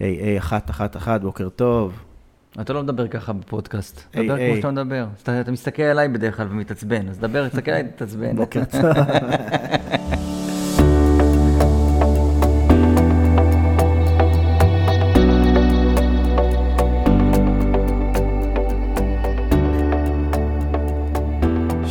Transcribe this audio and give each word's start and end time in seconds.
היי, 0.00 0.16
היי, 0.16 0.38
אחת, 0.38 0.70
אחת, 0.70 0.96
אחת, 0.96 1.20
בוקר 1.20 1.48
טוב. 1.48 1.92
אתה 2.60 2.72
לא 2.72 2.82
מדבר 2.82 3.08
ככה 3.08 3.32
בפודקאסט. 3.32 4.00
היי, 4.12 4.26
דבר 4.26 4.34
היי. 4.34 4.52
כמו 4.52 4.56
שאתה 4.56 4.70
מדבר. 4.70 5.06
אתה 5.22 5.40
אתה 5.40 5.52
מסתכל 5.52 5.82
עליי 5.82 6.08
בדרך 6.08 6.36
כלל 6.36 6.46
ומתעצבן, 6.50 7.08
אז 7.08 7.18
דבר, 7.18 7.48
תסתכל 7.48 7.70
עליי, 7.70 7.84
תתעצבן. 7.84 8.36
בוקר 8.36 8.62
טוב. 8.72 8.82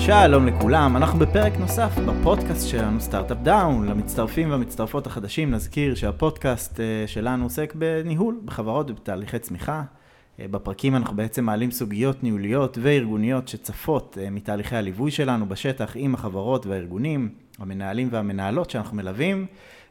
שלום 0.07 0.47
לכולם, 0.47 0.97
אנחנו 0.97 1.19
בפרק 1.19 1.53
נוסף 1.59 1.91
בפודקאסט 2.07 2.67
שלנו 2.67 3.01
סטארט-אפ 3.01 3.37
דאון. 3.43 3.87
למצטרפים 3.87 4.51
והמצטרפות 4.51 5.07
החדשים 5.07 5.51
נזכיר 5.51 5.95
שהפודקאסט 5.95 6.79
אה, 6.79 7.03
שלנו 7.07 7.43
עוסק 7.43 7.73
בניהול, 7.75 8.39
בחברות 8.45 8.91
ובתהליכי 8.91 9.39
צמיחה. 9.39 9.83
אה, 10.39 10.45
בפרקים 10.51 10.95
אנחנו 10.95 11.15
בעצם 11.15 11.45
מעלים 11.45 11.71
סוגיות 11.71 12.23
ניהוליות 12.23 12.77
וארגוניות 12.81 13.47
שצפות 13.47 14.17
אה, 14.21 14.29
מתהליכי 14.29 14.75
הליווי 14.75 15.11
שלנו 15.11 15.49
בשטח 15.49 15.91
עם 15.95 16.13
החברות 16.13 16.65
והארגונים, 16.65 17.29
המנהלים 17.59 18.07
והמנהלות 18.11 18.69
שאנחנו 18.69 18.97
מלווים. 18.97 19.45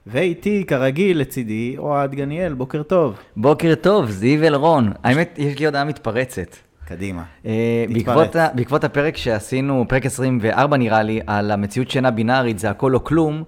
ואיתי, 0.06 0.64
כרגיל, 0.66 1.20
לצידי, 1.20 1.74
אוהד 1.78 2.14
גניאל, 2.14 2.54
בוקר 2.54 2.82
טוב. 2.82 3.18
בוקר 3.36 3.74
טוב, 3.74 4.10
זיו 4.10 4.44
אלרון. 4.44 4.92
האמת, 5.04 5.38
יש 5.38 5.58
לי 5.58 5.66
הודעה 5.66 5.84
מתפרצת. 5.84 6.65
קדימה. 6.88 7.22
אה. 7.46 7.84
בעקבות, 7.94 8.36
ה- 8.36 8.48
בעקבות 8.54 8.84
הפרק 8.84 9.16
שעשינו, 9.16 9.84
פרק 9.88 10.06
24 10.06 10.76
נראה 10.76 11.02
לי, 11.02 11.20
על 11.26 11.50
המציאות 11.50 11.90
שאינה 11.90 12.10
בינארית, 12.10 12.58
זה 12.58 12.70
הכל 12.70 12.94
או 12.94 13.04
כלום, 13.04 13.42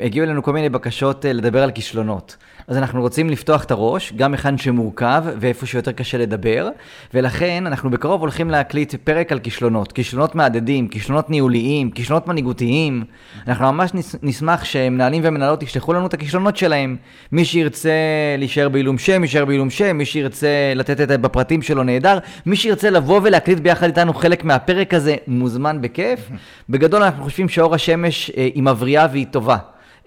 הגיעו 0.00 0.26
אלינו 0.26 0.42
כל 0.42 0.52
מיני 0.52 0.68
בקשות 0.68 1.26
אה, 1.26 1.32
לדבר 1.32 1.62
על 1.62 1.70
כישלונות. 1.70 2.36
אז 2.68 2.76
אנחנו 2.76 3.00
רוצים 3.00 3.30
לפתוח 3.30 3.64
את 3.64 3.70
הראש, 3.70 4.12
גם 4.16 4.32
היכן 4.32 4.58
שמורכב 4.58 5.24
ואיפה 5.40 5.66
שיותר 5.66 5.92
קשה 5.92 6.18
לדבר, 6.18 6.68
ולכן 7.14 7.66
אנחנו 7.66 7.90
בקרוב 7.90 8.20
הולכים 8.20 8.50
להקליט 8.50 8.94
פרק 8.94 9.32
על 9.32 9.38
כישלונות. 9.38 9.92
כישלונות 9.92 10.34
מהדהדים, 10.34 10.88
כישלונות 10.88 11.30
ניהוליים, 11.30 11.90
כישלונות 11.90 12.26
מנהיגותיים. 12.26 13.04
אנחנו 13.46 13.72
ממש 13.72 13.90
נשמח 14.22 14.64
שמנהלים 14.64 15.22
ומנהלות 15.24 15.62
ישלחו 15.62 15.92
לנו 15.92 16.06
את 16.06 16.14
הכישלונות 16.14 16.56
שלהם. 16.56 16.96
מי 17.32 17.44
שירצה 17.44 17.90
להישאר 18.38 18.68
בעילום 18.68 18.98
שם, 18.98 19.22
יישאר 19.22 19.44
בעילום 19.44 19.70
שם, 19.70 19.96
מי 19.96 20.04
שירצה 20.04 20.72
לתת 20.74 21.00
את 21.00 21.20
בפרטים 21.20 21.62
שלו 21.62 21.82
נהדר, 21.82 22.18
מי 22.46 22.56
שירצה 22.56 22.90
לבוא 22.90 23.20
ולהקליט 23.22 23.58
ביחד 23.58 23.86
איתנו 23.86 24.14
חלק 24.14 24.44
מהפרק 24.44 24.94
הזה, 24.94 25.16
מוזמן 25.26 25.80
בכיף. 25.80 26.30
בגדול 26.68 27.02
אנחנו 27.02 27.24
חושבים 27.24 27.48
שאור 27.48 27.74
השמש 27.74 28.30
אה, 28.36 28.48
היא 28.54 28.62
מבריאה 28.62 29.06
והיא 29.12 29.26
טובה. 29.38 29.56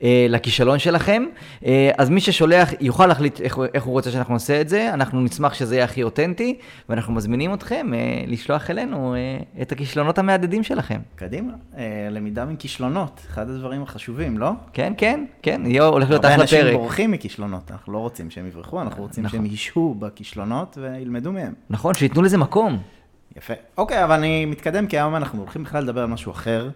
אה, 0.04 0.26
לכישלון 0.30 0.80
שלכם, 0.80 1.24
אה, 1.66 1.92
אז 1.98 2.10
מי 2.10 2.22
ששולח 2.22 2.70
יוכל 2.80 3.08
להחליט 3.08 3.42
איך, 3.42 3.60
איך 3.74 3.84
הוא 3.84 3.92
רוצה 3.92 4.12
שאנחנו 4.12 4.34
נעשה 4.34 4.62
את 4.62 4.70
זה, 4.70 4.94
אנחנו 4.94 5.22
נשמח 5.22 5.54
שזה 5.54 5.76
יהיה 5.76 5.86
הכי 5.86 6.04
אותנטי, 6.04 6.58
ואנחנו 6.90 7.14
מזמינים 7.14 7.54
אתכם 7.54 7.94
אה, 7.94 8.24
לשלוח 8.28 8.70
אלינו 8.70 9.16
אה, 9.16 9.20
את 9.62 9.72
הכישלונות 9.72 10.18
המהדהדים 10.18 10.64
שלכם. 10.64 11.00
קדימה. 11.16 11.54
אה, 11.78 12.08
למידה 12.12 12.46
מכישלונות, 12.46 13.22
אחד 13.30 13.50
הדברים 13.50 13.84
החשובים, 13.84 14.38
לא? 14.38 14.52
כן, 14.74 14.94
כן, 14.98 15.26
כן, 15.42 15.62
יהיה 15.66 15.84
הולך 15.84 16.10
להיות 16.10 16.26
הרבה 16.26 16.36
אחלה 16.36 16.44
אנשים 16.44 16.62
פרק. 16.62 16.74
בורחים 16.74 17.12
מכישלונות, 17.12 17.72
אנחנו 17.72 17.94
לא 17.94 17.98
רוצים 17.98 18.30
שהם 18.30 18.48
יברחו, 18.48 18.82
אנחנו 18.82 19.04
רוצים 19.04 19.24
נכון. 19.24 19.40
שהם 19.40 19.54
ישהו 19.54 19.96
בכישלונות 20.00 20.78
וילמדו 20.82 21.32
מהם. 21.32 21.54
נכון, 21.70 21.94
שייתנו 21.94 22.22
לזה 22.22 22.38
מקום. 22.38 22.80
יפה. 23.38 23.54
אוקיי, 23.78 24.04
אבל 24.04 24.16
אני 24.16 24.46
מתקדם, 24.46 24.88
כי 24.88 24.98
היום 24.98 25.16
אנחנו 25.16 25.40
הולכים 25.40 25.64
בכלל 25.64 25.84
לדבר 25.84 26.02
על 26.02 26.08
משהו 26.08 26.32
אחר, 26.32 26.70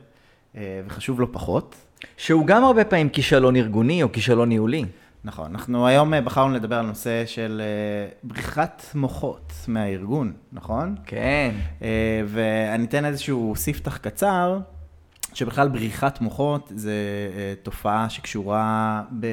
אה, 0.57 0.81
וחשוב 0.87 1.21
לא 1.21 1.27
פחות. 1.31 1.84
שהוא 2.17 2.45
גם 2.45 2.63
הרבה 2.63 2.83
פעמים 2.85 3.09
כישלון 3.09 3.55
ארגוני 3.55 4.03
או 4.03 4.11
כישלון 4.11 4.49
ניהולי. 4.49 4.85
נכון, 5.25 5.51
אנחנו 5.51 5.87
היום 5.87 6.13
אה, 6.13 6.21
בחרנו 6.21 6.53
לדבר 6.53 6.75
על 6.75 6.85
נושא 6.85 7.25
של 7.25 7.61
אה, 7.63 8.11
בריחת 8.23 8.85
מוחות 8.95 9.53
מהארגון, 9.67 10.33
נכון? 10.53 10.95
כן. 11.05 11.51
אה, 11.81 12.21
ואני 12.27 12.85
אתן 12.85 13.05
איזשהו 13.05 13.53
ספתח 13.55 13.97
קצר, 13.97 14.59
שבכלל 15.33 15.67
בריחת 15.67 16.21
מוחות 16.21 16.71
זה 16.75 16.93
תופעה 17.63 18.09
שקשורה 18.09 19.01
ב... 19.19 19.27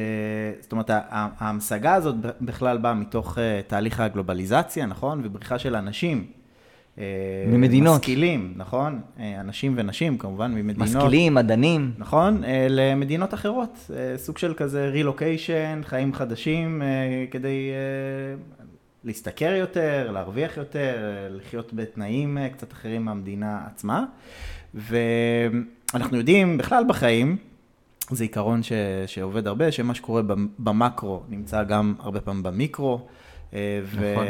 זאת 0.61 0.73
אומרת, 0.73 0.91
ההמשגה 1.11 1.95
הזאת 1.95 2.15
בכלל 2.41 2.79
באה 2.79 2.95
מתוך 2.95 3.39
תהליך 3.67 4.01
הגלובליזציה, 4.01 4.87
נכון? 4.87 5.21
ובריחה 5.25 5.59
של 5.59 5.77
אנשים. 5.77 6.27
אה, 6.99 7.05
ממדינות. 7.49 8.01
משכילים, 8.01 8.53
נכון? 8.57 9.01
אה, 9.19 9.41
אנשים 9.41 9.75
ונשים, 9.77 10.19
כמובן, 10.19 10.53
ממדינות. 10.55 10.89
משכילים, 10.97 11.35
מדענים. 11.35 11.93
נכון, 11.99 12.45
אה, 12.45 12.67
למדינות 12.71 13.35
אחרות, 13.35 13.91
סוג 14.17 14.39
של 14.39 14.55
כזה 14.55 14.89
רילוקיישן, 14.89 15.81
חיים 15.85 16.15
חדשים, 16.15 16.83
כדי 17.31 17.71
להשתכר 19.05 19.53
יותר, 19.59 20.11
להרוויח 20.13 20.57
יותר, 20.57 20.97
לחיות 21.31 21.73
בתנאים 21.75 22.39
קצת 22.53 22.73
אחרים 22.73 23.05
מהמדינה 23.05 23.61
עצמה. 23.67 24.05
ואנחנו 24.75 26.17
יודעים 26.17 26.59
בכלל 26.59 26.85
בחיים, 26.89 27.37
זה 28.11 28.25
עיקרון 28.25 28.63
ש, 28.63 28.73
שעובד 29.07 29.47
הרבה, 29.47 29.73
שמה 29.73 29.95
שקורה 29.95 30.23
במ- 30.23 30.49
במקרו 30.59 31.23
נמצא 31.29 31.63
גם 31.63 31.95
הרבה 31.99 32.21
פעמים 32.21 32.43
במיקרו. 32.43 33.07
אה, 33.55 33.81
ו... 33.85 34.13
נכון. 34.13 34.27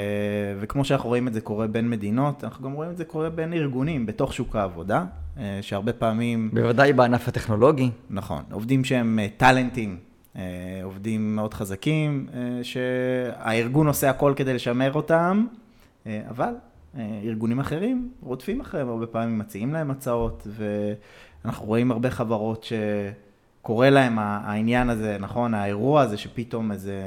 וכמו 0.61 0.85
שאנחנו 0.85 1.09
רואים 1.09 1.29
את 1.29 1.33
זה 1.33 1.41
קורה 1.41 1.67
בין 1.67 1.91
מדינות, 1.91 2.45
אנחנו 2.45 2.65
גם 2.65 2.73
רואים 2.73 2.91
את 2.91 2.97
זה 2.97 3.05
קורה 3.05 3.31
בין 3.31 3.53
ארגונים 3.53 4.07
בתוך 4.07 4.33
שוק 4.33 4.57
העבודה, 4.57 5.05
אה, 5.39 5.59
שהרבה 5.63 5.93
פעמים 5.93 6.51
בוודאי 6.53 6.93
בענף 6.93 7.29
הטכנולוגי. 7.29 7.91
נכון, 8.11 8.43
עובדים 8.53 8.85
שהם 8.85 9.19
אה, 9.19 9.27
טאלנטים, 9.37 9.97
עובדים 10.83 11.37
מאוד 11.37 11.55
חזקים, 11.55 12.27
שהארגון 12.63 13.87
עושה 13.87 14.11
הכל 14.11 14.33
כדי 14.37 14.55
לשמר 14.55 14.93
אותם, 14.93 15.47
אבל 16.07 16.55
ארגונים 17.25 17.61
אחרים 17.61 18.11
רודפים 18.23 18.61
אחריהם, 18.61 18.89
הרבה 18.89 19.07
פעמים 19.07 19.39
מציעים 19.39 19.73
להם 19.73 19.91
הצעות, 19.91 20.47
ואנחנו 21.45 21.67
רואים 21.67 21.91
הרבה 21.91 22.11
חברות 22.11 22.67
שקורה 23.61 23.91
להם 23.91 24.19
העניין 24.19 24.91
הזה, 24.91 25.17
נכון, 25.21 25.55
האירוע 25.55 26.01
הזה 26.01 26.17
שפתאום 26.17 26.73
איזה 26.73 27.01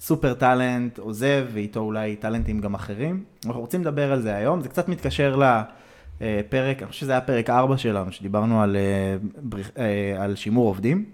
סופר 0.00 0.34
טאלנט 0.34 0.98
עוזב, 0.98 1.46
ואיתו 1.52 1.80
אולי 1.80 2.16
טאלנטים 2.16 2.60
גם 2.60 2.74
אחרים. 2.74 3.24
אנחנו 3.46 3.60
רוצים 3.60 3.80
לדבר 3.80 4.12
על 4.12 4.20
זה 4.20 4.34
היום, 4.34 4.60
זה 4.60 4.68
קצת 4.68 4.88
מתקשר 4.88 5.36
ל... 5.36 5.42
אה, 6.22 6.40
פרק, 6.48 6.82
אני 6.82 6.86
חושב 6.86 7.00
שזה 7.00 7.12
היה 7.12 7.20
פרק 7.20 7.50
4 7.50 7.76
שלנו, 7.76 8.12
שדיברנו 8.12 8.62
על, 8.62 8.76
אה, 8.76 9.16
אה, 9.78 10.24
על 10.24 10.36
שימור 10.36 10.66
עובדים. 10.66 11.04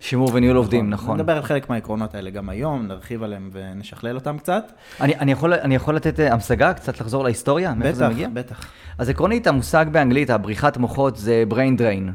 שימור 0.00 0.30
וניהול 0.34 0.56
עובדים, 0.56 0.90
נכון. 0.90 1.18
נדבר 1.18 1.36
על 1.36 1.42
חלק 1.42 1.70
מהעקרונות 1.70 2.14
האלה 2.14 2.30
גם 2.30 2.48
היום, 2.48 2.86
נרחיב 2.86 3.22
עליהם 3.22 3.50
ונשכלל 3.52 4.14
אותם 4.14 4.38
קצת. 4.38 4.72
אני, 5.00 5.16
אני, 5.16 5.32
יכול, 5.32 5.54
אני 5.54 5.74
יכול 5.74 5.96
לתת 5.96 6.20
אה, 6.20 6.32
המשגה, 6.32 6.74
קצת 6.74 7.00
לחזור 7.00 7.24
להיסטוריה? 7.24 7.74
מאיפה 7.74 7.96
זה 7.96 8.04
בטח, 8.04 8.14
מגיע? 8.14 8.28
בטח. 8.32 8.66
אז 8.98 9.08
עקרונית, 9.08 9.46
המושג 9.46 9.86
באנגלית, 9.92 10.30
הבריחת 10.30 10.76
מוחות, 10.76 11.16
זה 11.16 11.44
brain 11.50 11.80
drain. 11.80 12.10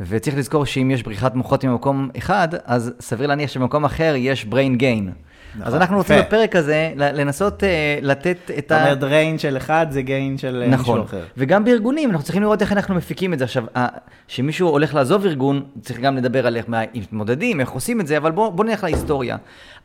וצריך 0.00 0.36
לזכור 0.36 0.66
שאם 0.66 0.90
יש 0.90 1.02
בריחת 1.02 1.34
מוחות 1.34 1.64
ממקום 1.64 2.10
אחד, 2.18 2.48
אז 2.64 2.92
סביר 3.00 3.26
להניח 3.26 3.50
שבמקום 3.50 3.84
אחר 3.84 4.14
יש 4.16 4.46
brain 4.50 4.80
gain. 4.80 5.27
נכון, 5.54 5.66
אז 5.66 5.74
אנחנו 5.74 5.96
רוצים. 5.96 6.18
בפרק 6.20 6.56
הזה 6.56 6.92
לנסות 6.96 7.64
אה, 7.64 7.98
לתת 8.02 8.50
את 8.58 8.72
ה... 8.72 8.82
אומר 8.82 8.94
דריין 8.94 9.38
של 9.38 9.56
אחד 9.56 9.86
זה 9.90 10.02
גיין 10.02 10.38
של 10.38 10.62
אה, 10.62 10.68
נכון, 10.68 11.00
מישהו 11.00 11.08
אחר. 11.10 11.24
וגם 11.36 11.64
בארגונים, 11.64 12.10
אנחנו 12.10 12.22
צריכים 12.24 12.42
לראות 12.42 12.62
איך 12.62 12.72
אנחנו 12.72 12.94
מפיקים 12.94 13.32
את 13.34 13.38
זה. 13.38 13.44
עכשיו, 13.44 13.64
ה- 13.76 13.86
שמישהו 14.28 14.68
הולך 14.68 14.94
לעזוב 14.94 15.26
ארגון, 15.26 15.62
צריך 15.82 16.00
גם 16.00 16.16
לדבר 16.16 16.46
על 16.46 16.56
איך 16.56 16.64
מתמודדים, 16.94 17.60
איך 17.60 17.70
עושים 17.70 18.00
את 18.00 18.06
זה, 18.06 18.16
אבל 18.16 18.30
בואו 18.30 18.52
בוא 18.52 18.64
נלך 18.64 18.84
להיסטוריה. 18.84 19.36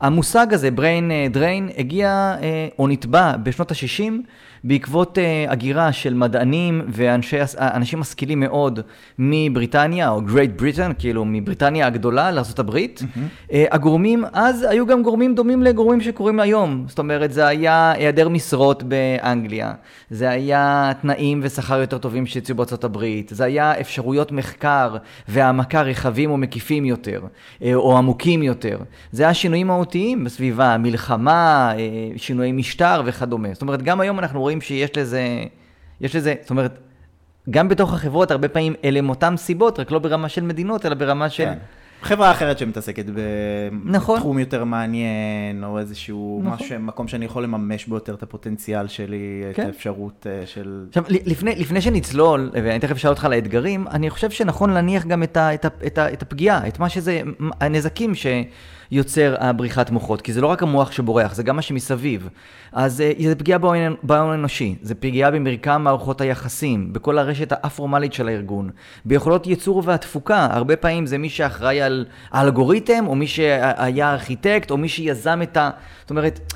המושג 0.03 0.53
הזה, 0.53 0.69
brain 0.77 1.35
drain, 1.35 1.79
הגיע 1.79 2.35
אה, 2.41 2.67
או 2.79 2.87
נתבע 2.87 3.37
בשנות 3.43 3.71
ה-60 3.71 4.13
בעקבות 4.63 5.17
אה, 5.17 5.45
הגירה 5.49 5.91
של 5.91 6.13
מדענים 6.13 6.81
ואנשים 6.87 7.99
משכילים 7.99 8.39
מאוד 8.39 8.79
מבריטניה, 9.19 10.09
או 10.09 10.19
Great 10.19 10.61
Britain, 10.61 10.93
כאילו 10.99 11.25
מבריטניה 11.25 11.87
הגדולה 11.87 12.31
לארה"ב. 12.31 12.77
אה, 13.51 13.65
הגורמים 13.71 14.25
אז 14.33 14.65
היו 14.69 14.85
גם 14.87 15.03
גורמים 15.03 15.35
דומים 15.35 15.63
לגורמים 15.63 16.01
שקורים 16.01 16.39
היום. 16.39 16.85
זאת 16.87 16.99
אומרת, 16.99 17.33
זה 17.33 17.47
היה 17.47 17.91
היעדר 17.91 18.29
משרות 18.29 18.83
באנגליה, 18.83 19.73
זה 20.09 20.29
היה 20.29 20.91
תנאים 21.01 21.39
ושכר 21.43 21.79
יותר 21.79 21.97
טובים 21.97 22.25
שהציעו 22.25 22.57
הברית, 22.83 23.31
זה 23.35 23.43
היה 23.43 23.79
אפשרויות 23.79 24.31
מחקר 24.31 24.97
והעמקה 25.27 25.81
רחבים 25.81 26.31
או 26.31 26.37
מקיפים 26.37 26.85
יותר, 26.85 27.21
אה, 27.63 27.75
או 27.75 27.97
עמוקים 27.97 28.43
יותר. 28.43 28.77
זה 29.11 29.23
היה 29.23 29.33
שינויים 29.33 29.67
מהותיים 29.67 29.92
בסביבה, 30.23 30.77
מלחמה, 30.77 31.73
אה, 31.77 32.17
שינויי 32.17 32.51
משטר 32.51 33.01
וכדומה. 33.05 33.49
זאת 33.53 33.61
אומרת, 33.61 33.81
גם 33.81 34.01
היום 34.01 34.19
אנחנו 34.19 34.41
רואים 34.41 34.61
שיש 34.61 34.97
לזה, 34.97 35.43
יש 36.01 36.15
לזה, 36.15 36.35
זאת 36.41 36.49
אומרת, 36.49 36.79
גם 37.49 37.69
בתוך 37.69 37.93
החברות 37.93 38.31
הרבה 38.31 38.47
פעמים 38.47 38.73
אלה 38.83 38.99
הם 38.99 39.09
אותן 39.09 39.37
סיבות, 39.37 39.79
רק 39.79 39.91
לא 39.91 39.99
ברמה 39.99 40.29
של 40.29 40.43
מדינות, 40.43 40.85
אלא 40.85 40.95
ברמה 40.95 41.29
של... 41.29 41.45
כן. 41.45 41.57
חברה 42.03 42.31
אחרת 42.31 42.57
שמתעסקת 42.57 43.05
נכון. 43.83 44.17
בתחום 44.17 44.39
יותר 44.39 44.63
מעניין, 44.63 45.63
או 45.63 45.79
איזשהו 45.79 46.41
נכון. 46.43 46.65
משהו, 46.65 46.79
מקום 46.79 47.07
שאני 47.07 47.25
יכול 47.25 47.43
לממש 47.43 47.85
בו 47.85 47.95
יותר 47.95 48.13
את 48.13 48.23
הפוטנציאל 48.23 48.87
שלי, 48.87 49.43
את 49.49 49.55
כן. 49.55 49.65
האפשרות 49.65 50.27
אה, 50.29 50.45
של... 50.45 50.85
עכשיו, 50.89 51.03
לפני, 51.09 51.55
לפני 51.55 51.81
שנצלול, 51.81 52.51
ואני 52.53 52.79
תכף 52.79 52.95
אשאל 52.95 53.09
אותך 53.09 53.25
על 53.25 53.33
האתגרים, 53.33 53.87
אני 53.87 54.09
חושב 54.09 54.29
שנכון 54.29 54.69
להניח 54.69 55.05
גם 55.05 55.23
את, 55.23 55.37
ה, 55.37 55.53
את, 55.53 55.65
ה, 55.65 55.67
את, 55.85 55.97
ה, 55.97 56.13
את 56.13 56.21
הפגיעה, 56.21 56.67
את 56.67 56.79
מה 56.79 56.89
שזה, 56.89 57.21
הנזקים 57.61 58.15
יוצר 58.93 59.35
הבריחת 59.39 59.89
מוחות, 59.89 60.21
כי 60.21 60.33
זה 60.33 60.41
לא 60.41 60.47
רק 60.47 60.63
המוח 60.63 60.91
שבורח, 60.91 61.35
זה 61.35 61.43
גם 61.43 61.55
מה 61.55 61.61
שמסביב. 61.61 62.29
אז 62.71 63.01
אה, 63.01 63.11
זה 63.27 63.35
פגיעה 63.35 63.59
בהון 64.03 64.29
האנושי, 64.29 64.75
זה 64.81 64.95
פגיעה 64.95 65.31
במרקם 65.31 65.81
מערכות 65.81 66.21
היחסים, 66.21 66.93
בכל 66.93 67.17
הרשת 67.17 67.51
האפורמלית 67.51 68.13
של 68.13 68.27
הארגון, 68.27 68.69
ביכולות 69.05 69.47
ייצור 69.47 69.81
והתפוקה, 69.85 70.47
הרבה 70.51 70.75
פעמים 70.75 71.05
זה 71.05 71.17
מי 71.17 71.29
שאחראי 71.29 71.81
על 71.81 72.05
האלגוריתם, 72.31 73.07
או 73.07 73.15
מי 73.15 73.27
שהיה 73.27 74.11
ארכיטקט, 74.11 74.71
או 74.71 74.77
מי 74.77 74.89
שיזם 74.89 75.39
את 75.43 75.57
ה... 75.57 75.69
זאת 76.01 76.09
אומרת... 76.09 76.53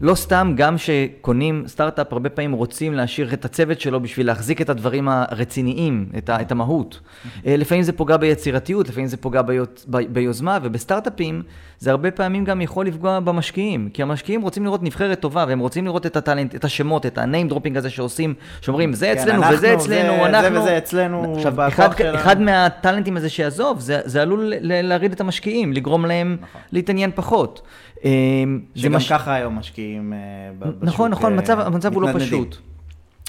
לא 0.00 0.14
סתם, 0.14 0.52
גם 0.56 0.78
שקונים 0.78 1.64
סטארט-אפ, 1.66 2.12
הרבה 2.12 2.30
פעמים 2.30 2.52
רוצים 2.52 2.94
להשאיר 2.94 3.32
את 3.32 3.44
הצוות 3.44 3.80
שלו 3.80 4.00
בשביל 4.00 4.26
להחזיק 4.26 4.60
את 4.60 4.70
הדברים 4.70 5.08
הרציניים, 5.08 6.06
את, 6.18 6.28
ה, 6.28 6.40
את 6.40 6.52
המהות. 6.52 7.00
אה, 7.46 7.56
לפעמים 7.56 7.82
זה 7.82 7.92
פוגע 7.92 8.16
ביצירתיות, 8.16 8.88
לפעמים 8.88 9.06
זה 9.06 9.16
פוגע 9.16 9.42
ביוז, 9.42 9.68
ב, 9.90 9.96
ביוזמה, 10.12 10.58
ובסטארט-אפים 10.62 11.42
זה 11.78 11.90
הרבה 11.90 12.10
פעמים 12.10 12.44
גם 12.44 12.60
יכול 12.60 12.86
לפגוע 12.86 13.20
במשקיעים, 13.20 13.88
כי 13.92 14.02
המשקיעים 14.02 14.42
רוצים 14.42 14.64
לראות 14.64 14.82
נבחרת 14.82 15.20
טובה, 15.20 15.44
והם 15.48 15.58
רוצים 15.58 15.84
לראות 15.84 16.06
את 16.06 16.16
הטאלנט, 16.16 16.54
את 16.54 16.64
השמות, 16.64 17.06
את 17.06 17.18
ה-name 17.18 17.52
dropping 17.52 17.78
הזה 17.78 17.90
שעושים, 17.90 18.34
שאומרים, 18.60 18.92
זה 18.92 19.06
כן, 19.06 19.20
אצלנו 19.20 19.42
כן, 19.42 19.54
וזה 19.54 19.74
אצלנו, 19.74 20.12
זה, 20.12 20.26
אנחנו... 20.26 20.54
זה 20.54 20.60
וזה 20.60 20.78
אצלנו, 20.78 21.34
עכשיו, 21.36 21.68
אחד, 21.68 21.90
אחד 22.14 22.40
מהטאלנטים 22.40 23.16
הזה 23.16 23.28
שיעזוב, 23.28 23.80
זה, 23.80 24.00
זה 24.04 24.22
עלול 24.22 24.52
להרעיד 24.60 25.12
את 25.12 25.20
המשקיעים, 25.20 25.72
לגרום 25.72 26.06
להם 26.06 26.36
נכון. 26.40 26.60
להתעניין 26.72 27.10
פחות. 27.14 27.62
אמ, 28.04 28.60
שגם 28.74 28.92
מש... 28.92 29.12
ככה 29.12 29.34
היום 29.34 29.58
משקיעים 29.58 30.12
אה, 30.12 30.18
בשוק. 30.58 30.76
נכון, 30.82 31.10
נכון, 31.10 31.32
המצב, 31.32 31.58
אה, 31.58 31.66
המצב 31.66 31.94
הוא 31.94 32.02
לא 32.02 32.08
פשוט. 32.14 32.56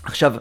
עכשיו, 0.04 0.36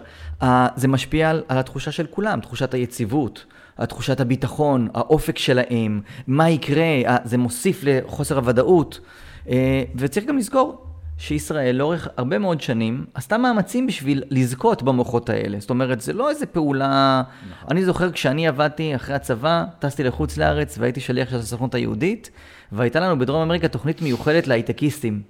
זה 0.76 0.88
משפיע 0.88 1.30
על, 1.30 1.42
על 1.48 1.58
התחושה 1.58 1.92
של 1.92 2.06
כולם, 2.10 2.40
תחושת 2.40 2.74
היציבות, 2.74 3.44
תחושת 3.88 4.20
הביטחון, 4.20 4.88
האופק 4.94 5.38
שלהם, 5.38 6.00
מה 6.26 6.50
יקרה, 6.50 7.16
זה 7.24 7.38
מוסיף 7.38 7.80
לחוסר 7.84 8.36
הוודאות. 8.36 9.00
אה, 9.48 9.82
וצריך 9.96 10.26
גם 10.26 10.38
לזכור 10.38 10.86
שישראל 11.18 11.76
לאורך 11.76 12.08
הרבה 12.16 12.38
מאוד 12.38 12.60
שנים 12.60 13.04
עשתה 13.14 13.38
מאמצים 13.38 13.86
בשביל 13.86 14.22
לזכות 14.30 14.82
במוחות 14.82 15.30
האלה. 15.30 15.60
זאת 15.60 15.70
אומרת, 15.70 16.00
זה 16.00 16.12
לא 16.12 16.30
איזה 16.30 16.46
פעולה... 16.46 17.22
נכון. 17.50 17.68
אני 17.70 17.84
זוכר 17.84 18.12
כשאני 18.12 18.48
עבדתי 18.48 18.96
אחרי 18.96 19.14
הצבא, 19.14 19.64
טסתי 19.78 20.04
לחוץ 20.04 20.38
לארץ 20.38 20.78
והייתי 20.78 21.00
שליח 21.00 21.30
של 21.30 21.36
הסוכנות 21.36 21.74
היהודית. 21.74 22.30
והייתה 22.72 23.00
לנו 23.00 23.18
בדרום 23.18 23.42
אמריקה 23.42 23.68
תוכנית 23.68 24.02
מיוחדת 24.02 24.46
להייטקיסטים. 24.46 25.22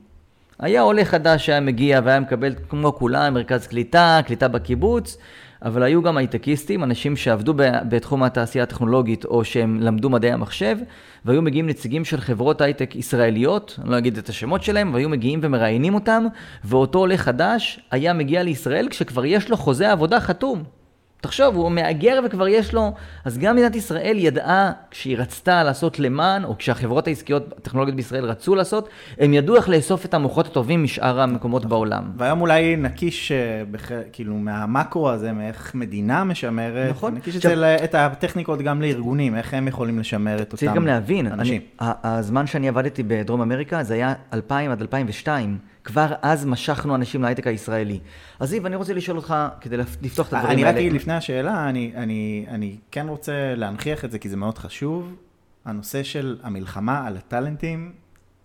היה 0.59 0.81
עולה 0.81 1.05
חדש 1.05 1.47
שהיה 1.47 1.61
מגיע 1.61 2.01
והיה 2.05 2.21
מקבל 2.21 2.55
כמו 2.69 2.95
כולם, 2.95 3.35
מרכז 3.35 3.67
קליטה, 3.67 4.21
קליטה 4.27 4.49
בקיבוץ, 4.49 5.17
אבל 5.65 5.83
היו 5.83 6.03
גם 6.03 6.17
הייטקיסטים, 6.17 6.85
אנשים 6.85 7.17
שעבדו 7.17 7.55
בתחום 7.89 8.23
התעשייה 8.23 8.65
הטכנולוגית 8.65 9.25
או 9.25 9.45
שהם 9.45 9.81
למדו 9.81 10.11
מדעי 10.11 10.33
המחשב, 10.33 10.77
והיו 11.25 11.43
מגיעים 11.43 11.67
נציגים 11.67 12.05
של 12.05 12.21
חברות 12.21 12.61
הייטק 12.61 12.97
ישראליות, 12.97 13.79
אני 13.83 13.91
לא 13.91 13.99
אגיד 13.99 14.19
את 14.19 14.29
השמות 14.29 14.63
שלהם, 14.63 14.95
והיו 14.95 15.09
מגיעים 15.09 15.41
ומראיינים 15.43 15.95
אותם, 15.95 16.25
ואותו 16.65 16.99
עולה 16.99 17.17
חדש 17.17 17.81
היה 17.91 18.13
מגיע 18.13 18.43
לישראל 18.43 18.89
כשכבר 18.91 19.25
יש 19.25 19.51
לו 19.51 19.57
חוזה 19.57 19.93
עבודה 19.93 20.21
חתום. 20.21 20.82
תחשוב, 21.23 21.57
הוא 21.57 21.71
מהגר 21.71 22.21
וכבר 22.25 22.49
יש 22.49 22.75
לו... 22.75 22.93
אז 23.25 23.39
גם 23.39 23.57
מדינת 23.57 23.77
ישראל 23.77 24.17
ידעה, 24.19 24.73
כשהיא 24.91 25.19
רצתה 25.19 25.63
לעשות 25.63 25.99
למען, 25.99 26.45
או 26.45 26.59
כשהחברות 26.59 27.07
העסקיות, 27.07 27.53
הטכנולוגיות 27.59 27.97
בישראל 27.97 28.25
רצו 28.25 28.55
לעשות, 28.55 28.89
הם 29.19 29.35
ידעו 29.35 29.57
איך 29.57 29.69
לאסוף 29.69 30.05
את 30.05 30.15
המוחות 30.15 30.47
הטובים 30.47 30.83
משאר 30.83 31.21
המקומות 31.21 31.67
בעולם. 31.67 32.05
והיום 32.17 32.41
אולי 32.41 32.77
נקיש, 32.77 33.33
אה. 33.33 33.63
כאילו, 34.13 34.35
מהמקרו 34.35 35.11
הזה, 35.11 35.33
מאיך 35.33 35.75
מדינה 35.75 36.25
משמרת, 36.25 36.91
נכון. 36.91 37.15
נקיש 37.15 37.37
את, 37.37 37.43
זה, 37.43 37.77
את 37.85 37.95
הטכניקות 37.95 38.63
גם 38.63 38.83
לארגונים, 38.83 39.37
איך 39.37 39.55
הם 39.55 39.69
יכולים 39.69 39.99
לשמר 39.99 40.35
את 40.35 40.41
אותם 40.41 40.53
אנשים. 40.53 40.69
צריך 40.69 40.77
גם 40.77 40.87
להבין, 40.87 41.27
אני, 41.27 41.61
הזמן 41.81 42.47
שאני 42.47 42.69
עבדתי 42.69 43.03
בדרום 43.03 43.41
אמריקה, 43.41 43.83
זה 43.83 43.95
היה 43.95 44.15
2000 44.33 44.71
עד 44.71 44.81
2002. 44.81 45.72
כבר 45.85 46.13
אז 46.23 46.47
משכנו 46.47 46.95
אנשים 46.95 47.23
להייטק 47.23 47.47
הישראלי. 47.47 48.01
אז 48.41 48.49
זיו, 48.49 48.67
אני 48.67 48.77
רוצה 48.77 48.95
לשאול 48.95 49.17
אותך, 49.17 49.35
כדי 49.61 49.77
לפתוח 49.77 50.29
את 50.29 50.33
הדברים 50.33 50.59
האלה. 50.59 50.71
אני 50.71 50.71
רק 50.71 50.77
אגיד 50.77 50.93
לפני 50.93 51.15
השאלה, 51.15 51.69
אני, 51.69 51.93
אני, 51.97 52.47
אני 52.49 52.77
כן 52.91 53.09
רוצה 53.09 53.55
להנכיח 53.57 54.05
את 54.05 54.11
זה, 54.11 54.19
כי 54.19 54.29
זה 54.29 54.37
מאוד 54.37 54.59
חשוב. 54.59 55.15
הנושא 55.65 56.03
של 56.03 56.39
המלחמה 56.43 57.07
על 57.07 57.17
הטאלנטים 57.17 57.93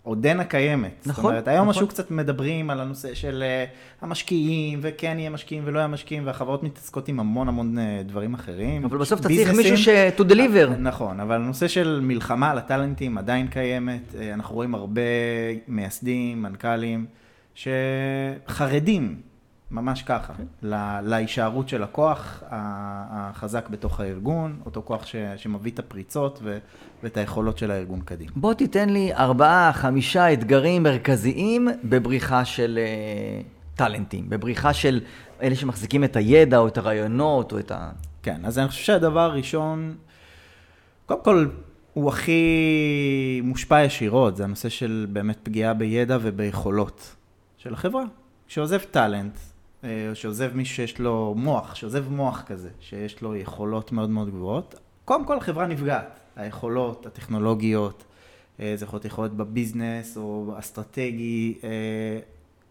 עודנה 0.02 0.44
קיימת. 0.44 1.06
נכון, 1.06 1.22
זאת 1.24 1.30
אומרת, 1.30 1.48
היום 1.48 1.68
נכון. 1.68 1.70
השוק 1.70 1.90
קצת 1.90 2.10
מדברים 2.10 2.70
על 2.70 2.80
הנושא 2.80 3.14
של 3.14 3.44
uh, 3.44 4.04
המשקיעים, 4.04 4.78
וכן 4.82 5.16
יהיה 5.18 5.30
משקיעים 5.30 5.62
ולא 5.66 5.78
יהיה 5.78 5.88
משקיעים, 5.88 6.26
והחברות 6.26 6.62
מתעסקות 6.62 7.08
עם 7.08 7.20
המון 7.20 7.48
המון 7.48 7.78
uh, 7.78 7.80
דברים 8.06 8.34
אחרים. 8.34 8.84
אבל 8.84 8.98
בסוף 8.98 9.20
אתה 9.20 9.28
צריך 9.28 9.50
מישהו 9.50 9.76
ש... 9.76 9.88
to 10.18 10.20
deliver. 10.20 10.76
נכון, 10.78 11.20
אבל 11.20 11.34
הנושא 11.34 11.68
של 11.68 12.00
מלחמה 12.02 12.50
על 12.50 12.58
הטאלנטים 12.58 13.18
עדיין 13.18 13.46
קיימת. 13.46 14.02
Uh, 14.12 14.16
אנחנו 14.34 14.54
רואים 14.54 14.74
הרבה 14.74 15.02
מייסדים, 15.68 16.42
מנכ"לים. 16.42 17.06
שחרדים, 17.58 19.20
ממש 19.70 20.02
ככה, 20.02 20.32
okay. 20.32 20.36
כן. 20.36 20.66
להישארות 21.02 21.68
של 21.68 21.82
הכוח 21.82 22.42
החזק 22.50 23.68
בתוך 23.68 24.00
הארגון, 24.00 24.60
אותו 24.66 24.82
כוח 24.84 25.06
ש, 25.06 25.16
שמביא 25.36 25.72
את 25.72 25.78
הפריצות 25.78 26.38
ו, 26.42 26.58
ואת 27.02 27.16
היכולות 27.16 27.58
של 27.58 27.70
הארגון 27.70 28.00
קדימה. 28.00 28.30
בוא 28.36 28.54
תיתן 28.54 28.88
לי 28.88 29.14
ארבעה, 29.14 29.72
חמישה 29.72 30.32
אתגרים 30.32 30.82
מרכזיים 30.82 31.68
בבריחה 31.84 32.44
של 32.44 32.78
uh, 32.78 33.76
טאלנטים, 33.76 34.28
בבריחה 34.28 34.72
של 34.72 35.00
אלה 35.42 35.56
שמחזיקים 35.56 36.04
את 36.04 36.16
הידע 36.16 36.58
או 36.58 36.68
את 36.68 36.78
הרעיונות 36.78 37.52
או 37.52 37.58
את 37.58 37.70
ה... 37.70 37.90
כן, 38.22 38.40
אז 38.44 38.58
אני 38.58 38.68
חושב 38.68 38.84
שהדבר 38.84 39.20
הראשון, 39.20 39.96
קודם 41.06 41.24
כל, 41.24 41.46
הוא 41.92 42.08
הכי 42.08 43.40
מושפע 43.44 43.84
ישירות, 43.84 44.36
זה 44.36 44.44
הנושא 44.44 44.68
של 44.68 45.06
באמת 45.12 45.38
פגיעה 45.42 45.74
בידע 45.74 46.18
וביכולות. 46.20 47.14
של 47.58 47.74
החברה. 47.74 48.02
כשעוזב 48.48 48.78
טאלנט, 48.78 49.38
אה, 49.84 50.10
שעוזב 50.14 50.50
מישהו 50.54 50.76
שיש 50.76 50.98
לו 50.98 51.34
מוח, 51.36 51.74
שעוזב 51.74 52.08
מוח 52.08 52.42
כזה, 52.46 52.70
שיש 52.80 53.22
לו 53.22 53.36
יכולות 53.36 53.92
מאוד 53.92 54.10
מאוד 54.10 54.30
גבוהות, 54.30 54.74
קודם 55.04 55.24
כל 55.24 55.38
החברה 55.38 55.66
נפגעת. 55.66 56.20
היכולות, 56.36 57.06
הטכנולוגיות, 57.06 58.04
אה, 58.60 58.72
זה 58.76 58.84
יכול 58.84 58.96
להיות 58.96 59.04
יכולות 59.04 59.36
בביזנס 59.36 60.16
או 60.16 60.54
אסטרטגי, 60.58 61.58
אה, 61.64 62.18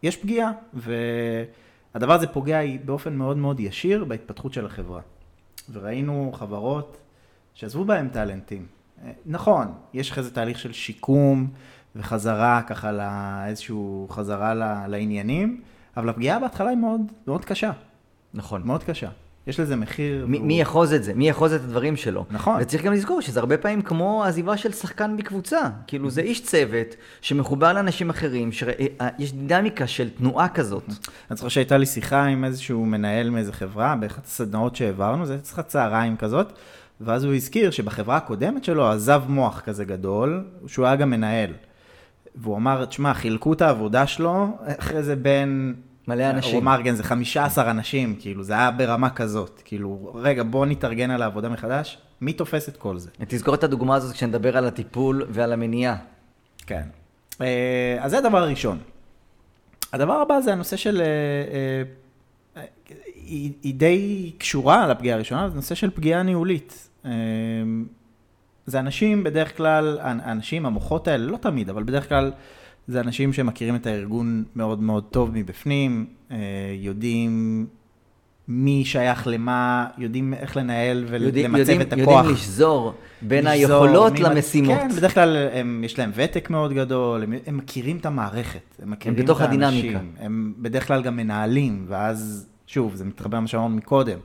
יש 0.04 0.18
פגיעה, 0.18 0.51
והדבר 0.74 2.13
הזה 2.13 2.28
פוגע 2.28 2.60
באופן 2.86 3.16
מאוד 3.16 3.38
מאוד 3.38 3.60
ישיר 3.60 4.06
בהתפתחות 4.06 4.54
של 4.54 4.66
החברה. 4.66 5.01
וראינו 5.72 6.31
חברות 6.34 6.98
שעזבו 7.54 7.86
בהם 7.86 8.10
טאלנטים. 8.10 8.66
נכון, 9.25 9.68
יש 9.94 10.12
אחרי 10.12 10.24
זה 10.24 10.31
תהליך 10.31 10.60
של 10.60 10.74
שיקום, 10.74 11.48
וחזרה 11.95 12.62
ככה 12.68 12.92
לאיזשהו 12.92 14.07
חזרה 14.12 14.54
לעניינים, 14.88 15.62
אבל 15.98 16.10
הפגיעה 16.10 16.39
בהתחלה 16.39 16.70
היא 16.70 16.77
מאוד, 16.77 17.01
מאוד 17.27 17.46
קשה. 17.46 17.72
נכון. 18.34 18.62
מאוד 18.65 18.84
קשה. 18.84 19.10
יש 19.48 19.60
לזה 19.60 19.75
מחיר. 19.75 20.25
מי, 20.25 20.38
והוא... 20.38 20.48
מי 20.48 20.62
יחוז 20.62 20.94
את 20.94 21.03
זה? 21.03 21.13
מי 21.13 21.29
יחוז 21.29 21.53
את 21.53 21.62
הדברים 21.63 21.96
שלו? 21.96 22.25
נכון. 22.32 22.62
וצריך 22.62 22.84
גם 22.84 22.94
לזכור 22.94 23.22
שזה 23.22 23.39
הרבה 23.39 23.58
פעמים 23.58 23.82
כמו 23.82 24.24
עזיבה 24.24 24.58
של 24.58 24.72
שחקן 24.72 25.17
בקבוצה. 25.17 25.62
כאילו 25.88 26.10
זה 26.10 26.22
איש 26.22 26.44
צוות 26.44 26.96
שמחובר 27.22 27.74
לאנשים 27.74 28.10
אחרים, 28.10 28.51
שיש 28.51 28.70
אה, 29.01 29.10
דינמיקה 29.34 29.88
של 29.88 30.10
תנועה 30.10 30.50
כזאת. 30.50 30.86
אני 31.32 31.38
זוכר 31.38 31.50
שהייתה 31.50 31.77
לי 31.77 31.86
שיחה 31.86 32.25
עם 32.25 32.44
איזשהו 32.44 32.86
מנהל 32.86 33.29
מאיזה 33.29 33.53
חברה, 33.53 33.96
באחת 33.96 34.25
הסדנאות 34.25 34.75
שהעברנו, 34.75 35.25
זה 35.25 35.41
צריכה 35.41 35.63
צהריים 35.63 36.17
כזאת, 36.17 36.53
ואז 37.01 37.24
הוא 37.24 37.34
הזכיר 37.34 37.72
שבחברה 37.72 38.17
הקודמת 38.17 38.63
שלו 38.63 38.88
עזב 38.88 39.24
מוח 39.27 39.62
כזה 39.62 39.86
גדול, 39.86 40.44
שהוא 40.67 40.86
היה 40.86 40.96
גם 40.96 41.10
מנהל. 41.10 41.51
והוא 42.38 42.58
אמר, 42.58 42.86
תשמע, 42.86 43.13
חילקו 43.13 43.53
את 43.53 43.62
העבודה 43.62 44.08
שלו, 44.08 44.58
אחרי 44.79 45.03
זה 45.03 45.15
בין... 45.15 45.75
מלא 46.08 46.29
אנשים. 46.29 46.53
הוא 46.53 46.62
אמר, 46.62 46.84
כן, 46.84 46.96
זה 46.96 47.03
15 47.03 47.72
אנשים, 47.72 48.15
כאילו, 48.20 48.44
זה 48.44 48.53
היה 48.53 48.72
ברמה 48.72 49.10
כזאת. 49.10 49.62
כאילו, 49.65 50.12
רגע, 50.15 50.44
בוא 50.44 50.65
נתארגן 50.65 51.12
על 51.12 51.22
העבודה 51.22 51.50
מחדש, 51.50 51.98
מי 52.22 52.34
תופס 52.34 52.70
את 52.70 52.77
כל 52.77 52.98
זה? 52.98 53.10
תזכור 53.27 53.56
את 53.56 53.63
הדוגמה 53.63 53.96
הזאת 53.96 54.13
כשנדבר 54.13 54.58
על 54.58 54.65
הטיפול 54.65 55.25
ועל 55.29 55.53
המניעה. 55.53 55.96
כן. 56.67 56.84
אה, 57.41 57.98
אז 58.00 58.12
זה 58.12 58.17
הדבר 58.17 58.38
הראשון. 58.38 58.77
הדבר 59.94 60.13
הבא 60.13 60.41
זה 60.41 60.53
הנושא 60.53 60.75
של... 60.75 61.01
אה, 61.01 61.06
אה, 62.62 62.65
היא 63.63 63.75
די 63.75 64.32
קשורה 64.38 64.88
לפגיעה 64.88 65.15
הראשונה, 65.15 65.50
זה 65.50 65.56
נושא 65.56 65.75
של 65.75 65.89
פגיעה 65.89 66.24
ניהולית. 66.24 66.89
זה 68.67 68.79
אנשים 68.79 69.24
בדרך 69.24 69.57
כלל, 69.57 69.97
האנשים, 70.01 70.65
המוחות 70.65 71.07
האלה, 71.07 71.25
לא 71.25 71.38
תמיד, 71.38 71.69
אבל 71.69 71.83
בדרך 71.83 72.09
כלל 72.09 72.31
זה 72.88 73.00
אנשים 73.00 73.33
שמכירים 73.33 73.75
את 73.75 73.88
הארגון 73.88 74.43
מאוד 74.55 74.81
מאוד 74.81 75.03
טוב 75.03 75.29
מבפנים, 75.33 76.05
אה, 76.31 76.38
יודעים 76.79 77.65
מי 78.47 78.86
שייך 78.86 79.27
למה, 79.27 79.88
יודעים 79.97 80.33
איך 80.33 80.57
לנהל 80.57 81.05
ולמצב 81.07 81.69
את 81.81 81.93
הכוח. 81.93 82.07
יודעים 82.07 82.33
לשזור 82.33 82.93
בין 83.21 83.45
לשזור, 83.45 83.83
היכולות 83.83 84.19
למשימות. 84.19 84.77
כן, 84.77 84.89
בדרך 84.97 85.13
כלל 85.13 85.38
הם, 85.53 85.83
יש 85.83 86.00
להם 86.00 86.12
ותק 86.15 86.50
מאוד 86.50 86.74
גדול, 86.74 87.24
הם, 87.24 87.33
הם 87.45 87.57
מכירים 87.57 87.97
את 87.97 88.05
המערכת, 88.05 88.75
הם 88.81 88.91
מכירים 88.91 89.17
הם 89.17 89.24
בתוך 89.24 89.41
את 89.41 89.45
האנשים. 89.45 89.62
הדינמיקה. 89.65 90.00
הם 90.19 90.53
בדרך 90.57 90.88
כלל 90.88 91.01
גם 91.01 91.17
מנהלים, 91.17 91.86
ואז, 91.88 92.47
שוב, 92.67 92.95
זה 92.95 93.05
מתחבר 93.05 93.38
למה 93.38 93.47
שאמרנו 93.47 93.75
מקודם. 93.75 94.19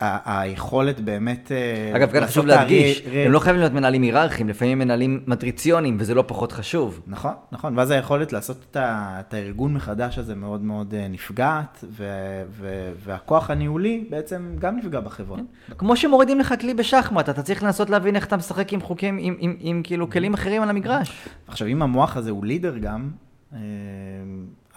היכולת 0.00 1.00
באמת... 1.00 1.52
אה, 1.52 1.96
אגב, 1.96 2.10
כאן 2.12 2.26
חשוב 2.26 2.46
להדגיש, 2.46 3.02
הרי- 3.06 3.26
הם 3.26 3.32
לא 3.32 3.38
חייבים 3.38 3.60
להיות 3.60 3.72
מנהלים 3.72 4.02
היררכיים, 4.02 4.48
לפעמים 4.48 4.78
מנהלים 4.78 5.20
מטריציונים, 5.26 5.96
וזה 6.00 6.14
לא 6.14 6.24
פחות 6.26 6.52
חשוב. 6.52 7.00
נכון, 7.06 7.32
נכון, 7.52 7.78
ואז 7.78 7.90
היכולת 7.90 8.32
לעשות 8.32 8.66
את, 8.70 8.76
ה, 8.76 9.16
את 9.20 9.34
הארגון 9.34 9.74
מחדש 9.74 10.18
הזה 10.18 10.34
מאוד 10.34 10.62
מאוד 10.62 10.94
אה, 10.94 11.08
נפגעת, 11.08 11.84
ו, 11.90 12.04
ו, 12.50 12.92
והכוח 13.04 13.50
הניהולי 13.50 14.04
בעצם 14.10 14.54
גם 14.58 14.76
נפגע 14.76 15.00
בחברה. 15.00 15.38
כמו 15.78 15.96
שמורידים 15.96 16.38
לך 16.38 16.54
כלי 16.60 16.74
בשחמט, 16.74 17.28
אתה 17.28 17.42
צריך 17.42 17.62
לנסות 17.62 17.90
להבין 17.90 18.16
איך 18.16 18.26
אתה 18.26 18.36
משחק 18.36 18.72
עם 18.72 18.80
חוקים, 18.80 19.18
עם, 19.20 19.34
עם, 19.38 19.54
עם 19.60 19.80
כאילו 19.84 20.10
כלים 20.10 20.34
אחרים 20.34 20.62
על 20.62 20.70
המגרש. 20.70 21.28
עכשיו, 21.48 21.68
אם 21.68 21.82
המוח 21.82 22.16
הזה 22.16 22.30
הוא 22.30 22.44
לידר 22.44 22.78
גם, 22.78 23.10
אה, 23.52 23.58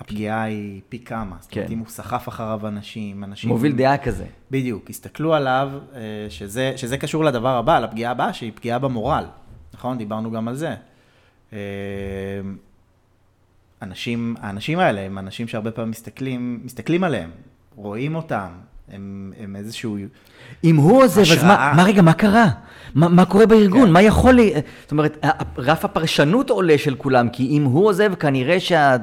הפגיעה 0.01 0.43
היא 0.43 0.81
פי 0.89 0.99
כמה. 0.99 1.35
זאת 1.39 1.55
אומרת, 1.55 1.67
כן. 1.67 1.73
אם 1.73 1.79
הוא 1.79 1.87
סחף 1.87 2.27
אחריו 2.29 2.67
אנשים, 2.67 3.23
אנשים... 3.23 3.49
מוביל 3.49 3.71
דעה 3.71 3.97
כזה. 3.97 4.25
בדיוק, 4.51 4.89
הסתכלו 4.89 5.33
עליו, 5.33 5.71
אה, 5.95 5.99
שזה, 6.29 6.73
שזה 6.75 6.97
קשור 6.97 7.23
לדבר 7.23 7.57
הבא, 7.57 7.79
לפגיעה 7.79 8.11
הבאה, 8.11 8.33
שהיא 8.33 8.51
פגיעה 8.55 8.79
במורל. 8.79 9.23
נכון? 9.73 9.97
דיברנו 9.97 10.31
גם 10.31 10.47
על 10.47 10.55
זה. 10.55 10.75
אה, 11.53 11.59
אנשים, 13.81 14.35
האנשים 14.41 14.79
האלה 14.79 15.01
הם 15.01 15.17
אנשים 15.17 15.47
שהרבה 15.47 15.71
פעמים 15.71 15.91
מסתכלים, 15.91 16.59
מסתכלים 16.63 17.03
עליהם, 17.03 17.29
רואים 17.75 18.15
אותם, 18.15 18.49
הם, 18.91 19.33
הם 19.39 19.55
איזשהו... 19.55 19.97
אם 20.63 20.75
הוא 20.75 21.03
עוזב, 21.03 21.21
אז 21.21 21.43
מה. 21.43 21.73
מה 21.75 21.83
רגע, 21.83 22.01
מה 22.01 22.13
קרה? 22.13 22.47
מה, 22.95 23.07
מה 23.07 23.25
קורה 23.25 23.45
בארגון? 23.45 23.91
מה 23.91 24.01
יכול 24.01 24.33
לי... 24.33 24.53
זאת 24.81 24.91
אומרת, 24.91 25.25
רף 25.57 25.85
הפרשנות 25.85 26.49
עולה 26.49 26.77
של 26.77 26.95
כולם, 26.95 27.29
כי 27.29 27.47
אם 27.47 27.63
הוא 27.63 27.87
עוזב, 27.87 28.15
כנראה 28.15 28.59
שה... 28.59 28.95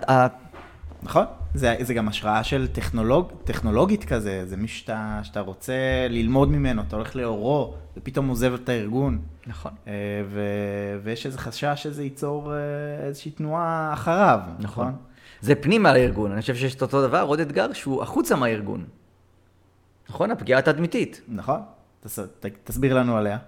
נכון? 1.03 1.25
זה, 1.55 1.77
זה 1.81 1.95
גם 1.95 2.09
השראה 2.09 2.45
של 2.45 2.67
טכנולוג, 2.73 3.33
טכנולוגית 3.45 4.05
כזה, 4.05 4.47
זה 4.47 4.57
מישהו 4.57 4.79
שאתה, 4.79 5.21
שאתה 5.23 5.41
רוצה 5.41 6.07
ללמוד 6.11 6.49
ממנו, 6.49 6.83
אתה 6.89 6.97
הולך 6.97 7.17
לאורו, 7.17 7.75
ופתאום 7.97 8.29
עוזב 8.29 8.55
את 8.55 8.69
הארגון. 8.69 9.19
נכון. 9.47 9.73
אה, 9.87 9.93
ו, 10.29 10.41
ויש 11.03 11.27
איזה 11.27 11.39
חשש 11.39 11.83
שזה 11.83 12.03
ייצור 12.03 12.53
אה, 12.55 12.59
איזושהי 13.07 13.31
תנועה 13.31 13.91
אחריו, 13.93 14.41
נכון. 14.59 14.87
נכון? 14.87 14.97
זה 15.41 15.55
פנימה 15.55 15.93
לארגון, 15.93 16.33
אני 16.33 16.41
חושב 16.41 16.55
שיש 16.55 16.75
את 16.75 16.83
אותו 16.83 17.03
דבר, 17.03 17.23
עוד 17.23 17.41
אתגר 17.41 17.73
שהוא 17.73 18.03
החוצה 18.03 18.37
מהארגון. 18.37 18.85
נכון? 20.09 20.31
הפגיעה 20.31 20.59
התדמיתית. 20.59 21.21
נכון? 21.29 21.61
תס, 22.01 22.19
ת, 22.19 22.47
תסביר 22.65 22.95
לנו 22.99 23.17
עליה. 23.17 23.39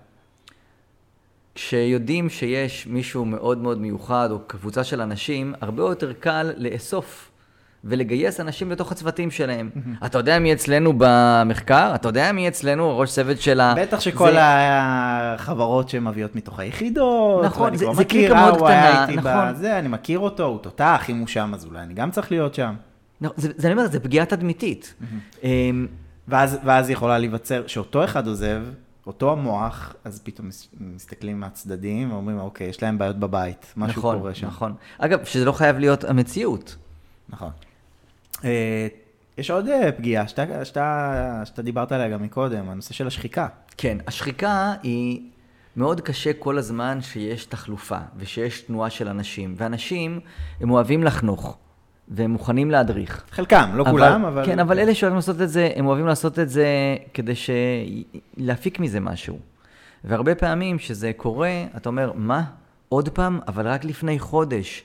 כשיודעים 1.55 2.31
שיש 2.31 2.87
מישהו 2.87 3.25
מאוד 3.25 3.59
מאוד 3.59 3.81
מיוחד, 3.81 4.29
או 4.31 4.39
קבוצה 4.47 4.85
של 4.85 5.01
אנשים, 5.01 5.55
הרבה 5.61 5.83
יותר 5.83 6.13
קל 6.13 6.53
לאסוף 6.57 7.30
ולגייס 7.85 8.41
אנשים 8.41 8.71
לתוך 8.71 8.93
הצוותים 8.93 9.31
שלהם. 9.31 9.71
אתה 10.07 10.19
יודע 10.19 10.39
מי 10.39 10.53
אצלנו 10.53 10.93
במחקר? 10.99 11.93
אתה 11.95 12.09
יודע 12.09 12.33
מי 12.33 12.49
אצלנו 12.49 12.99
ראש 12.99 13.13
צוות 13.13 13.41
של 13.41 13.61
ה... 13.61 13.75
בטח 13.77 14.01
שכל 14.01 14.31
זה- 14.33 14.39
החברות 14.43 15.89
שמביאות 15.89 16.35
מתוך 16.37 16.59
היחידות, 16.61 17.45
נכון, 17.45 17.77
זה- 17.77 17.87
זה 17.93 18.05
קליקה 18.05 18.35
אה, 18.35 18.51
מאוד 18.51 18.71
היה 18.71 18.91
קטנה, 18.93 19.03
איתי 19.03 19.17
נכון. 19.17 19.53
בזה, 19.55 19.79
אני 19.79 19.89
מכיר 19.89 20.19
אותו, 20.19 20.45
הוא 20.45 20.59
תותח, 20.59 21.05
אם 21.11 21.19
הוא 21.19 21.27
שם, 21.27 21.51
אז 21.55 21.65
אולי 21.65 21.81
אני 21.81 21.95
גם 21.95 22.11
צריך 22.11 22.31
להיות 22.31 22.55
שם. 22.55 22.75
זה, 23.37 23.49
זה 23.57 23.69
אני 23.69 23.77
אומר, 23.77 23.89
זה 23.89 24.01
פגיעה 24.01 24.27
תדמיתית. 24.27 24.95
אמ, 25.43 25.87
ואז, 26.29 26.59
ואז 26.65 26.91
יכולה 26.91 27.19
להיווצר, 27.19 27.63
שאותו 27.67 28.05
אחד 28.05 28.27
עוזב, 28.27 28.63
אותו 29.07 29.33
המוח, 29.33 29.95
אז 30.05 30.21
פתאום 30.25 30.49
מס- 30.49 30.69
מסתכלים 30.81 31.41
מהצדדים 31.41 32.13
ואומרים, 32.13 32.39
אוקיי, 32.39 32.67
יש 32.67 32.83
להם 32.83 32.99
בעיות 32.99 33.17
בבית, 33.17 33.73
משהו 33.77 33.99
נכון, 33.99 34.19
קורה 34.19 34.35
שם. 34.35 34.47
נכון. 34.47 34.75
אגב, 34.99 35.25
שזה 35.25 35.45
לא 35.45 35.53
חייב 35.53 35.79
להיות 35.79 36.05
המציאות. 36.05 36.77
נכון. 37.29 37.51
אה, 38.45 38.87
יש 39.39 39.51
עוד 39.51 39.69
אה, 39.69 39.93
פגיעה 39.93 40.29
שאתה, 40.29 40.65
שאתה, 40.65 41.43
שאתה 41.45 41.63
דיברת 41.63 41.93
עליה 41.93 42.09
גם 42.09 42.23
מקודם, 42.23 42.69
הנושא 42.69 42.95
של 42.95 43.07
השחיקה. 43.07 43.49
כן, 43.77 43.99
השחיקה 44.07 44.75
היא 44.83 45.21
מאוד 45.77 46.01
קשה 46.01 46.33
כל 46.33 46.59
הזמן 46.59 46.99
שיש 47.01 47.45
תחלופה 47.45 47.99
ושיש 48.17 48.61
תנועה 48.61 48.91
של 48.91 49.09
אנשים. 49.09 49.55
ואנשים, 49.57 50.21
הם 50.61 50.71
אוהבים 50.71 51.05
לחנוך, 51.05 51.59
והם 52.09 52.31
מוכנים 52.31 52.71
להדריך. 52.71 53.25
חלקם, 53.31 53.71
לא 53.75 53.85
כולם, 53.91 54.25
אבל... 54.25 54.47
כן, 54.47 54.59
אבל 54.59 54.79
אלה 54.79 54.95
שאוהבים 54.95 55.17
לעשות 55.17 55.41
את 55.41 55.49
זה, 55.49 55.71
הם 55.77 55.87
אוהבים 55.87 56.07
לעשות 56.07 56.39
את 56.39 56.49
זה 56.49 56.67
כדי 57.15 57.35
ש... 57.35 57.51
להפיק 58.37 58.81
מזה 58.81 59.01
משהו. 59.01 59.39
והרבה 60.05 60.35
פעמים 60.35 60.79
שזה 60.79 61.13
קורה, 61.17 61.65
אתה 61.77 61.89
אומר, 61.89 62.13
מה? 62.15 62.45
עוד 62.89 63.09
פעם? 63.09 63.41
אבל 63.49 63.69
רק 63.69 63.85
לפני 63.85 64.19
חודש. 64.19 64.85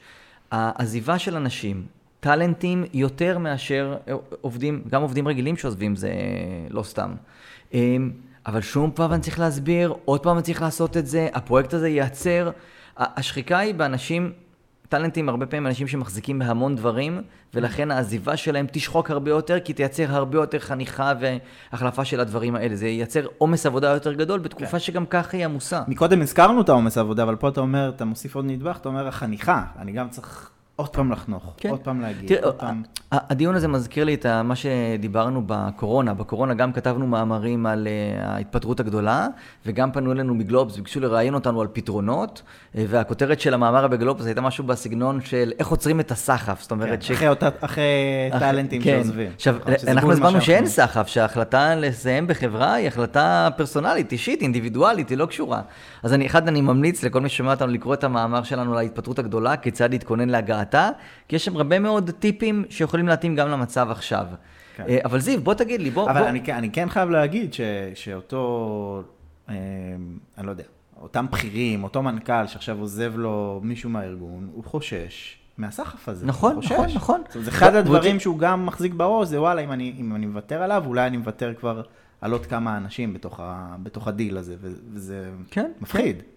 העזיבה 0.51 1.19
של 1.19 1.35
אנשים, 1.35 1.85
טאלנטים 2.25 2.83
יותר 2.93 3.37
מאשר 3.37 3.95
עובדים, 4.41 4.81
גם 4.89 5.01
עובדים 5.01 5.27
רגילים 5.27 5.57
שעוזבים 5.57 5.95
זה 5.95 6.11
לא 6.69 6.83
סתם. 6.83 7.13
אמ, 7.73 8.11
אבל 8.45 8.61
שום 8.61 8.91
פעם 8.95 9.13
אני 9.13 9.21
צריך 9.21 9.39
להסביר, 9.39 9.93
עוד 10.05 10.23
פעם 10.23 10.35
אני 10.37 10.43
צריך 10.43 10.61
לעשות 10.61 10.97
את 10.97 11.07
זה, 11.07 11.27
הפרויקט 11.33 11.73
הזה 11.73 11.89
ייעצר. 11.89 12.51
השחיקה 12.97 13.57
היא 13.57 13.73
באנשים, 13.75 14.31
טאלנטים 14.89 15.29
הרבה 15.29 15.45
פעמים 15.45 15.67
אנשים 15.67 15.87
שמחזיקים 15.87 16.39
בהמון 16.39 16.75
דברים, 16.75 17.21
ולכן 17.53 17.91
העזיבה 17.91 18.37
שלהם 18.37 18.65
תשחוק 18.71 19.11
הרבה 19.11 19.31
יותר, 19.31 19.59
כי 19.59 19.73
תייצר 19.73 20.15
הרבה 20.15 20.37
יותר 20.37 20.59
חניכה 20.59 21.13
והחלפה 21.19 22.05
של 22.05 22.19
הדברים 22.19 22.55
האלה. 22.55 22.75
זה 22.75 22.87
ייצר 22.87 23.25
עומס 23.37 23.65
עבודה 23.65 23.87
יותר 23.87 24.13
גדול 24.13 24.39
בתקופה 24.39 24.71
כן. 24.71 24.79
שגם 24.79 25.05
ככה 25.05 25.37
היא 25.37 25.45
עמוסה. 25.45 25.81
מקודם 25.87 26.21
הזכרנו 26.21 26.61
את 26.61 26.69
העומס 26.69 26.97
העבודה, 26.97 27.23
אבל 27.23 27.35
פה 27.35 27.49
אתה 27.49 27.61
אומר, 27.61 27.91
אתה 27.95 28.05
מוסיף 28.05 28.35
עוד 28.35 28.45
נדבך, 28.45 28.77
אתה 28.81 28.89
אומר, 28.89 29.07
החניכה, 29.07 29.63
אני 29.79 29.91
גם 29.91 30.09
צריך 30.09 30.54
עוד 30.75 30.89
פעם 30.89 31.11
לחנוך, 31.11 31.53
כן. 31.57 31.69
עוד 31.69 31.79
פעם 31.79 32.01
להגיד, 32.01 32.27
תראה, 32.29 32.43
עוד 32.45 32.55
פעם... 32.55 32.83
הדיון 33.11 33.55
הזה 33.55 33.67
מזכיר 33.67 34.03
לי 34.03 34.13
את 34.13 34.25
מה 34.25 34.53
שדיברנו 34.55 35.43
בקורונה. 35.45 36.13
בקורונה 36.13 36.53
גם 36.53 36.73
כתבנו 36.73 37.07
מאמרים 37.07 37.65
על 37.65 37.87
אה, 37.87 38.31
ההתפטרות 38.33 38.79
הגדולה, 38.79 39.27
וגם 39.65 39.91
פנו 39.91 40.11
אלינו 40.11 40.35
מגלובס, 40.35 40.75
ביקשו 40.77 40.99
לראיין 40.99 41.33
אותנו 41.33 41.61
על 41.61 41.67
פתרונות, 41.73 42.41
אה, 42.77 42.85
והכותרת 42.89 43.39
של 43.39 43.53
המאמר 43.53 43.87
בגלובס 43.87 44.25
הייתה 44.25 44.41
משהו 44.41 44.63
בסגנון 44.63 45.21
של 45.21 45.51
איך 45.59 45.67
עוצרים 45.67 45.99
את 45.99 46.11
הסחף. 46.11 46.61
זאת 46.61 46.71
אומרת, 46.71 47.03
כן, 47.03 47.13
אחרי 47.13 47.27
אותה- 47.29 47.49
אחרי 47.61 47.83
אח- 48.31 48.39
טאלנטים 48.39 48.81
כן. 48.81 48.99
שעוזבים. 49.03 49.31
עכשיו, 49.35 49.55
אנחנו 49.87 50.11
הסברנו 50.11 50.41
שאין 50.41 50.67
סחף, 50.67 51.07
שההחלטה 51.07 51.75
לסיים 51.75 52.27
בחברה 52.27 52.73
היא 52.73 52.87
החלטה 52.87 53.49
פרסונלית, 53.57 54.11
אישית, 54.11 54.41
אינדיבידואלית, 54.41 55.09
היא 55.09 55.17
לא 55.17 55.25
קשורה. 55.25 55.61
אז 56.03 56.13
אני, 56.13 56.25
אחד, 56.25 56.47
אני 56.47 56.61
ממליץ 56.61 57.03
לכל 57.03 57.21
מי 57.21 57.29
ששומע 57.29 57.51
אותנו 57.51 57.71
לקרוא 57.71 57.93
את 57.93 58.03
המאמר 58.03 58.43
שלנו 58.43 58.71
על 58.71 58.77
ההתפטרות 58.77 59.19
הגדולה, 59.19 59.57
כיצד 59.57 59.91
להתכונן 59.91 60.29
להגעתה, 60.73 60.89
כי 61.27 61.35
יש 61.35 61.45
שם 61.45 61.55
הרבה 61.55 61.79
מאוד 61.79 62.11
טיפים 62.19 62.65
שיכולים 62.69 63.07
להתאים 63.07 63.35
גם 63.35 63.49
למצב 63.49 63.87
עכשיו. 63.91 64.25
כן. 64.75 64.83
אה, 64.89 64.99
אבל 65.05 65.19
זיו, 65.19 65.41
בוא 65.41 65.53
תגיד 65.53 65.81
לי, 65.81 65.91
בוא... 65.91 66.09
אבל 66.09 66.19
בוא... 66.19 66.29
אני, 66.29 66.41
כן- 66.41 66.55
אני 66.55 66.71
כן 66.71 66.89
חייב 66.89 67.09
להגיד 67.09 67.53
ש, 67.53 67.61
שאותו, 67.95 69.03
אה, 69.49 69.55
אני 70.37 70.45
לא 70.45 70.51
יודע, 70.51 70.63
אותם 71.01 71.25
בכירים, 71.31 71.83
אותו 71.83 72.03
מנכ"ל 72.03 72.47
שעכשיו 72.47 72.79
עוזב 72.79 73.13
לו 73.17 73.59
מישהו 73.63 73.89
מהארגון, 73.89 74.49
הוא 74.53 74.63
חושש 74.63 75.37
מהסחף 75.57 76.09
הזה. 76.09 76.25
נכון. 76.25 76.59
נכון, 76.63 76.87
נכון. 76.95 77.21
זאת 77.27 77.35
אומרת, 77.35 77.45
זה 77.45 77.51
אחד 77.51 77.75
הדברים 77.75 78.19
שהוא 78.19 78.39
גם 78.39 78.65
מחזיק 78.65 78.93
בראש, 78.93 79.27
זה 79.27 79.41
וואלה, 79.41 79.61
אם 79.61 79.71
אני, 79.71 79.95
אם 79.99 80.15
אני 80.15 80.25
מוותר 80.25 80.61
עליו, 80.61 80.83
אולי 80.87 81.07
אני 81.07 81.17
מוותר 81.17 81.53
כבר 81.59 81.81
על 82.21 82.31
עוד 82.31 82.45
כמה 82.45 82.77
אנשים 82.77 83.13
בתוך, 83.13 83.39
ה, 83.39 83.75
בתוך 83.83 84.07
הדיל 84.07 84.37
הזה, 84.37 84.55
וזה 84.61 85.29
כן, 85.51 85.71
מפחיד. 85.81 86.15
כן. 86.17 86.34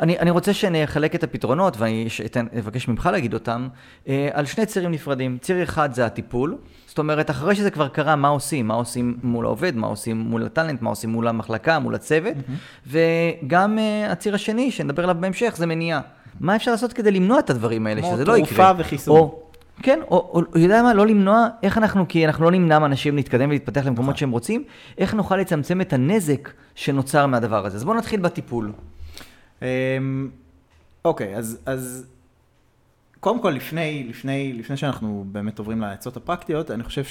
אני, 0.00 0.18
אני 0.18 0.30
רוצה 0.30 0.52
שנחלק 0.54 1.14
את 1.14 1.22
הפתרונות, 1.24 1.76
ואני 1.78 2.06
אתן- 2.26 2.46
אבקש 2.58 2.88
ממך 2.88 3.08
להגיד 3.12 3.34
אותם, 3.34 3.68
אה, 4.08 4.28
על 4.32 4.44
שני 4.46 4.66
צירים 4.66 4.90
נפרדים. 4.90 5.38
ציר 5.40 5.62
אחד 5.62 5.94
זה 5.94 6.06
הטיפול, 6.06 6.56
זאת 6.86 6.98
אומרת, 6.98 7.30
אחרי 7.30 7.54
שזה 7.54 7.70
כבר 7.70 7.88
קרה, 7.88 8.16
מה 8.16 8.28
עושים? 8.28 8.66
מה 8.68 8.74
עושים 8.74 9.16
מול 9.22 9.44
העובד, 9.46 9.76
מה 9.76 9.86
עושים 9.86 10.16
מול 10.16 10.42
הטאלנט, 10.46 10.82
מה 10.82 10.90
עושים 10.90 11.10
מול 11.10 11.28
המחלקה, 11.28 11.78
מול 11.78 11.94
הצוות, 11.94 12.34
וגם 12.86 13.78
אה, 13.78 14.12
הציר 14.12 14.34
השני, 14.34 14.70
שנדבר 14.70 15.02
עליו 15.02 15.16
בהמשך, 15.20 15.54
זה 15.56 15.66
מניעה. 15.66 16.00
מה 16.40 16.56
אפשר 16.56 16.70
לעשות 16.70 16.92
כדי 16.92 17.10
למנוע 17.10 17.38
את 17.38 17.50
הדברים 17.50 17.86
האלה, 17.86 18.00
כמו 18.02 18.10
שזה 18.12 18.24
לא 18.24 18.36
יקרה? 18.36 18.48
תרופה 18.48 18.70
וחיסון. 18.78 19.18
או, 19.18 19.42
כן, 19.82 20.00
או, 20.10 20.16
או, 20.16 20.42
או 20.54 20.58
יודע 20.58 20.82
מה, 20.82 20.94
לא 20.94 21.06
למנוע, 21.06 21.46
איך 21.62 21.78
אנחנו, 21.78 22.08
כי 22.08 22.26
אנחנו 22.26 22.44
לא 22.44 22.50
נמנע 22.50 22.78
מאנשים 22.78 23.16
להתקדם 23.16 23.48
ולהתפתח 23.48 23.80
למקומות 23.86 23.98
נכון. 24.10 24.16
שהם 24.16 24.30
רוצים, 24.30 24.64
איך 24.98 25.14
נוכל 25.14 25.36
לצמצם 25.36 25.80
את 25.80 25.92
הנזק 25.92 26.50
שנוצר 26.74 27.26
מהדבר 27.26 27.66
הזה. 27.66 27.76
אז 27.76 27.84
בואו 27.84 27.96
נתחיל 27.96 28.20
בטיפול. 28.20 28.72
אמ, 29.62 30.30
אוקיי, 31.04 31.36
אז, 31.36 31.58
אז 31.66 32.06
קודם 33.20 33.42
כל, 33.42 33.50
לפני, 33.50 34.06
לפני, 34.08 34.52
לפני 34.52 34.76
שאנחנו 34.76 35.24
באמת 35.32 35.58
עוברים 35.58 35.80
לעצות 35.80 36.16
הפרקטיות, 36.16 36.70
אני 36.70 36.82
חושב 36.82 37.04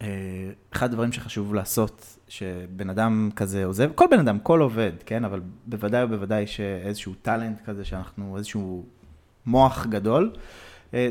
שאחד 0.00 0.90
הדברים 0.90 1.12
שחשוב 1.12 1.54
לעשות, 1.54 2.18
שבן 2.28 2.90
אדם 2.90 3.30
כזה 3.36 3.64
עוזב, 3.64 3.90
כל 3.94 4.04
בן 4.10 4.18
אדם, 4.18 4.38
כל 4.38 4.60
עובד, 4.60 4.92
כן, 5.06 5.24
אבל 5.24 5.40
בוודאי 5.66 6.04
ובוודאי 6.04 6.46
שאיזשהו 6.46 7.14
טאלנט 7.22 7.60
כזה, 7.64 7.84
שאנחנו, 7.84 8.36
איזשהו 8.36 8.84
מוח 9.46 9.86
גדול, 9.86 10.32
אה, 10.34 10.40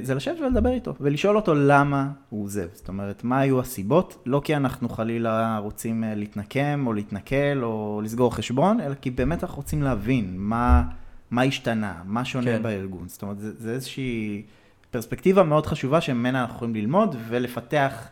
זה 0.03 0.15
לשבת 0.15 0.39
ולדבר 0.39 0.69
איתו, 0.69 0.93
ולשאול 0.99 1.35
אותו 1.35 1.55
למה 1.55 2.11
הוא 2.29 2.43
עוזב. 2.43 2.67
זאת 2.73 2.87
אומרת, 2.87 3.23
מה 3.23 3.39
היו 3.39 3.59
הסיבות? 3.59 4.23
לא 4.25 4.41
כי 4.43 4.55
אנחנו 4.55 4.89
חלילה 4.89 5.57
רוצים 5.57 6.03
אה, 6.03 6.15
להתנקם, 6.15 6.83
או 6.87 6.93
להתנכל, 6.93 7.63
או 7.63 8.01
לסגור 8.03 8.35
חשבון, 8.35 8.79
אלא 8.79 8.93
כי 8.93 9.11
באמת 9.11 9.43
אנחנו 9.43 9.57
רוצים 9.57 9.83
להבין 9.83 10.33
מה, 10.37 10.83
מה 11.31 11.41
השתנה, 11.41 11.93
מה 12.05 12.25
שונה 12.25 12.45
כן. 12.45 12.57
כן. 12.57 12.63
בארגון. 12.63 13.07
זאת 13.07 13.21
אומרת, 13.21 13.39
זה, 13.39 13.51
זה 13.57 13.71
איזושהי 13.71 14.43
פרספקטיבה 14.91 15.43
מאוד 15.43 15.65
חשובה 15.65 16.01
שממנה 16.01 16.41
אנחנו 16.41 16.55
יכולים 16.55 16.75
ללמוד 16.75 17.15
ולפתח 17.27 18.07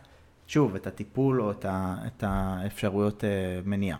שוב, 0.48 0.75
את 0.75 0.88
הטיפול 0.88 1.42
או 1.42 1.51
את, 1.51 1.66
ה, 1.66 1.96
את 2.08 2.24
האפשרויות 2.28 3.24
מניעה. 3.66 3.98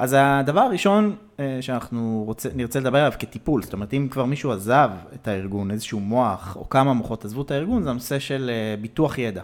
אז 0.00 0.16
הדבר 0.18 0.60
הראשון 0.60 1.16
שאנחנו 1.60 2.22
רוצה, 2.26 2.48
נרצה 2.54 2.80
לדבר 2.80 2.98
עליו 2.98 3.12
כטיפול, 3.18 3.62
זאת 3.62 3.72
אומרת, 3.72 3.94
אם 3.94 4.08
כבר 4.10 4.24
מישהו 4.24 4.52
עזב 4.52 4.90
את 5.14 5.28
הארגון, 5.28 5.70
איזשהו 5.70 6.00
מוח 6.00 6.56
או 6.56 6.68
כמה 6.68 6.92
מוחות 6.92 7.24
עזבו 7.24 7.42
את 7.42 7.50
הארגון, 7.50 7.82
זה 7.82 7.90
הנושא 7.90 8.18
של 8.18 8.50
ביטוח 8.80 9.18
ידע. 9.18 9.42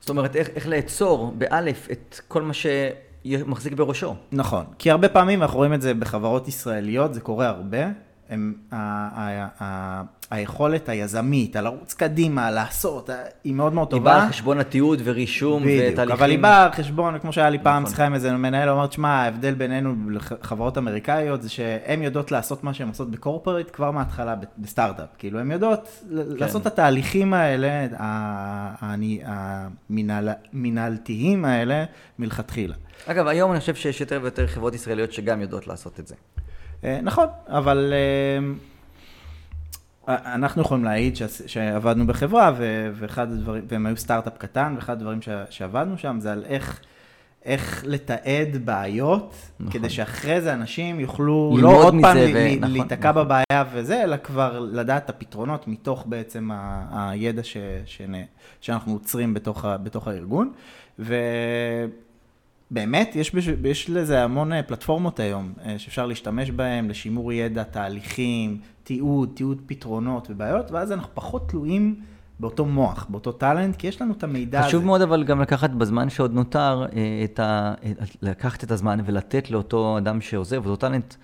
זאת 0.00 0.10
אומרת, 0.10 0.36
איך, 0.36 0.48
איך 0.48 0.68
לעצור, 0.68 1.34
באלף, 1.38 1.88
את 1.92 2.20
כל 2.28 2.42
מה 2.42 2.52
שמחזיק 2.54 3.72
בראשו. 3.72 4.14
נכון, 4.32 4.64
כי 4.78 4.90
הרבה 4.90 5.08
פעמים 5.08 5.42
אנחנו 5.42 5.56
רואים 5.56 5.74
את 5.74 5.82
זה 5.82 5.94
בחברות 5.94 6.48
ישראליות, 6.48 7.14
זה 7.14 7.20
קורה 7.20 7.48
הרבה. 7.48 7.86
הם, 8.30 8.54
ה, 8.72 8.76
ה, 8.76 9.46
ה, 9.62 10.02
היכולת 10.30 10.88
היזמית, 10.88 11.56
לרוץ 11.56 11.94
קדימה, 11.94 12.50
לעשות, 12.50 13.10
היא 13.44 13.54
מאוד 13.54 13.72
מאוד 13.72 13.90
טובה. 13.90 14.10
היא 14.10 14.16
באה 14.18 14.26
על 14.26 14.32
חשבון 14.32 14.60
התיעוד 14.60 15.00
ורישום 15.04 15.62
בדיוק, 15.62 15.84
ותהליכים. 15.92 16.18
אבל 16.18 16.30
היא 16.30 16.38
באה 16.38 16.64
על 16.64 16.72
חשבון, 16.72 17.18
כמו 17.18 17.32
שהיה 17.32 17.50
לי 17.50 17.58
פעם 17.58 17.82
נכון. 17.82 17.90
שיחה 17.90 18.06
עם 18.06 18.14
איזה 18.14 18.32
מנהל, 18.32 18.68
הוא 18.68 18.76
אמר, 18.76 18.86
תשמע, 18.86 19.08
ההבדל 19.08 19.54
בינינו 19.54 19.94
לחברות 20.10 20.78
אמריקאיות 20.78 21.42
זה 21.42 21.48
שהן 21.48 22.02
יודעות 22.02 22.32
לעשות 22.32 22.64
מה 22.64 22.74
שהן 22.74 22.88
עושות 22.88 23.10
בקורפרט 23.10 23.70
כבר 23.72 23.90
מההתחלה 23.90 24.34
בסטארט-אפ. 24.58 25.08
כאילו, 25.18 25.38
הן 25.38 25.50
יודעות 25.50 26.02
כן. 26.08 26.14
לעשות 26.36 26.62
את 26.62 26.66
התהליכים 26.66 27.34
האלה, 27.34 27.86
המינהלתיים 30.52 31.44
האלה, 31.44 31.84
מלכתחילה. 32.18 32.74
אגב, 33.06 33.26
היום 33.26 33.52
אני 33.52 33.60
חושב 33.60 33.74
שיש 33.74 34.00
יותר 34.00 34.20
ויותר 34.22 34.46
חברות 34.46 34.74
ישראליות 34.74 35.12
שגם 35.12 35.40
יודעות 35.40 35.66
לעשות 35.66 36.00
את 36.00 36.06
זה. 36.06 36.14
אה, 36.84 37.00
נכון, 37.02 37.26
אבל 37.48 37.92
אה, 40.08 40.14
אנחנו 40.34 40.62
יכולים 40.62 40.84
להעיד 40.84 41.16
שעבדנו 41.46 42.06
בחברה, 42.06 42.52
ואחד 42.94 43.32
הדברים, 43.32 43.64
והם 43.68 43.86
היו 43.86 43.96
סטארט-אפ 43.96 44.38
קטן, 44.38 44.72
ואחד 44.76 44.92
הדברים 44.92 45.18
שעבדנו 45.50 45.98
שם 45.98 46.16
זה 46.20 46.32
על 46.32 46.44
איך... 46.48 46.80
איך 47.44 47.84
לתעד 47.86 48.64
בעיות, 48.64 49.34
נכון. 49.60 49.72
כדי 49.72 49.90
שאחרי 49.90 50.40
זה 50.40 50.52
אנשים 50.52 51.00
יוכלו 51.00 51.56
לא 51.60 51.68
עוד 51.68 51.94
פעם 52.02 52.16
ו... 52.34 52.56
נכון, 52.60 52.70
להיתקע 52.72 53.10
נכון. 53.10 53.24
בבעיה 53.24 53.64
וזה, 53.72 54.02
אלא 54.02 54.16
כבר 54.16 54.60
לדעת 54.60 55.04
את 55.04 55.10
הפתרונות 55.10 55.68
מתוך 55.68 56.04
בעצם 56.06 56.50
ה... 56.52 57.10
הידע 57.10 57.42
ש... 57.44 57.56
ש... 57.84 58.02
שאנחנו 58.60 58.92
עוצרים 58.92 59.34
בתוך, 59.34 59.64
ה... 59.64 59.76
בתוך 59.76 60.08
הארגון. 60.08 60.52
ו... 60.98 61.14
באמת, 62.70 63.16
יש, 63.16 63.32
יש 63.64 63.90
לזה 63.90 64.24
המון 64.24 64.52
אה, 64.52 64.62
פלטפורמות 64.62 65.20
היום 65.20 65.52
אה, 65.64 65.78
שאפשר 65.78 66.06
להשתמש 66.06 66.50
בהן 66.50 66.88
לשימור 66.88 67.32
ידע, 67.32 67.62
תהליכים, 67.62 68.60
תיעוד, 68.84 69.32
תיעוד 69.34 69.62
פתרונות 69.66 70.28
ובעיות, 70.30 70.70
ואז 70.70 70.92
אנחנו 70.92 71.10
פחות 71.14 71.48
תלויים 71.48 72.00
באותו 72.40 72.64
מוח, 72.64 73.06
באותו 73.08 73.32
טאלנט, 73.32 73.76
כי 73.76 73.86
יש 73.86 74.02
לנו 74.02 74.12
את 74.12 74.22
המידע 74.22 74.58
הזה. 74.58 74.68
חשוב 74.68 74.84
מאוד 74.84 75.02
אבל 75.02 75.24
גם 75.24 75.40
לקחת 75.40 75.70
בזמן 75.70 76.10
שעוד 76.10 76.34
נותר, 76.34 76.86
אה, 76.96 77.20
את 77.24 77.40
ה, 77.40 77.74
לקחת 78.22 78.64
את 78.64 78.70
הזמן 78.70 78.98
ולתת 79.04 79.50
לאותו 79.50 79.98
אדם 79.98 80.20
שעוזב, 80.20 80.56
אותו 80.56 80.76
טאלנט, 80.76 81.14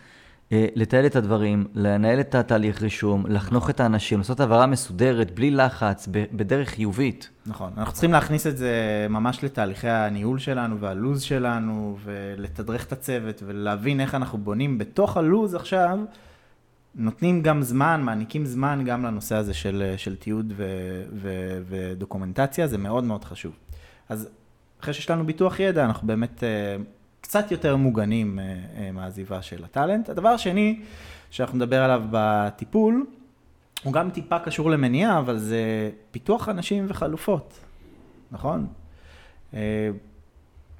אה, 0.52 0.66
לתעד 0.75 1.04
את 1.04 1.16
הדברים, 1.16 1.66
לנהל 1.75 2.21
את 2.21 2.35
התהליך 2.35 2.82
רישום, 2.82 3.26
לחנוך 3.28 3.71
את 3.71 3.80
האנשים, 3.80 4.18
לעשות 4.18 4.40
העברה 4.40 4.66
מסודרת, 4.66 5.30
בלי 5.30 5.50
לחץ, 5.50 6.09
בדרך 6.11 6.68
חיובית. 6.68 7.30
נכון, 7.47 7.73
אנחנו 7.76 7.92
צריכים 7.92 8.12
להכניס 8.12 8.47
את 8.47 8.56
זה 8.56 9.06
ממש 9.11 9.44
לתהליכי 9.44 9.88
הניהול 9.88 10.38
שלנו 10.38 10.80
והלו"ז 10.80 11.23
שלנו, 11.23 11.97
ולתדרך 12.04 12.85
את 12.85 12.92
הצוות, 12.92 13.42
ולהבין 13.47 14.00
איך 14.00 14.14
אנחנו 14.14 14.38
בונים 14.38 14.78
בתוך 14.78 15.16
הלו"ז 15.16 15.54
עכשיו, 15.54 15.99
נותנים 16.94 17.42
גם 17.42 17.62
זמן, 17.62 18.02
מעניקים 18.04 18.47
זמן 18.47 18.82
גם 18.85 19.04
לנושא 19.04 19.37
הזה 19.37 19.54
של, 19.54 19.94
של 19.97 20.16
תיעוד 20.16 20.52
ו, 20.56 20.64
ו, 21.12 21.59
ודוקומנטציה, 21.68 22.66
זה 22.66 22.78
מאוד 22.78 23.04
מאוד 23.04 23.25
חשוב. 23.25 23.52
אז 24.09 24.28
אחרי 24.80 24.94
שיש 24.94 25.11
לנו 25.11 25.26
ביטוח 25.26 25.61
ידע, 25.61 25.85
אנחנו 25.85 26.06
באמת... 26.06 26.42
אה, 27.23 27.26
קצת 27.26 27.50
יותר 27.50 27.76
מוגנים 27.76 28.38
אה, 28.38 28.45
אה, 28.76 28.93
מהעזיבה 28.93 29.43
של 29.43 29.64
הטאלנט. 29.64 30.09
הדבר 30.09 30.29
השני 30.29 30.81
שאנחנו 31.31 31.57
נדבר 31.57 31.83
עליו 31.83 32.02
בטיפול, 32.11 33.07
הוא 33.85 33.93
גם 33.93 34.11
טיפה 34.11 34.38
קשור 34.38 34.71
למניעה, 34.71 35.19
אבל 35.19 35.38
זה 35.38 35.91
פיתוח 36.11 36.49
אנשים 36.49 36.87
וחלופות, 36.88 37.59
נכון? 38.30 38.67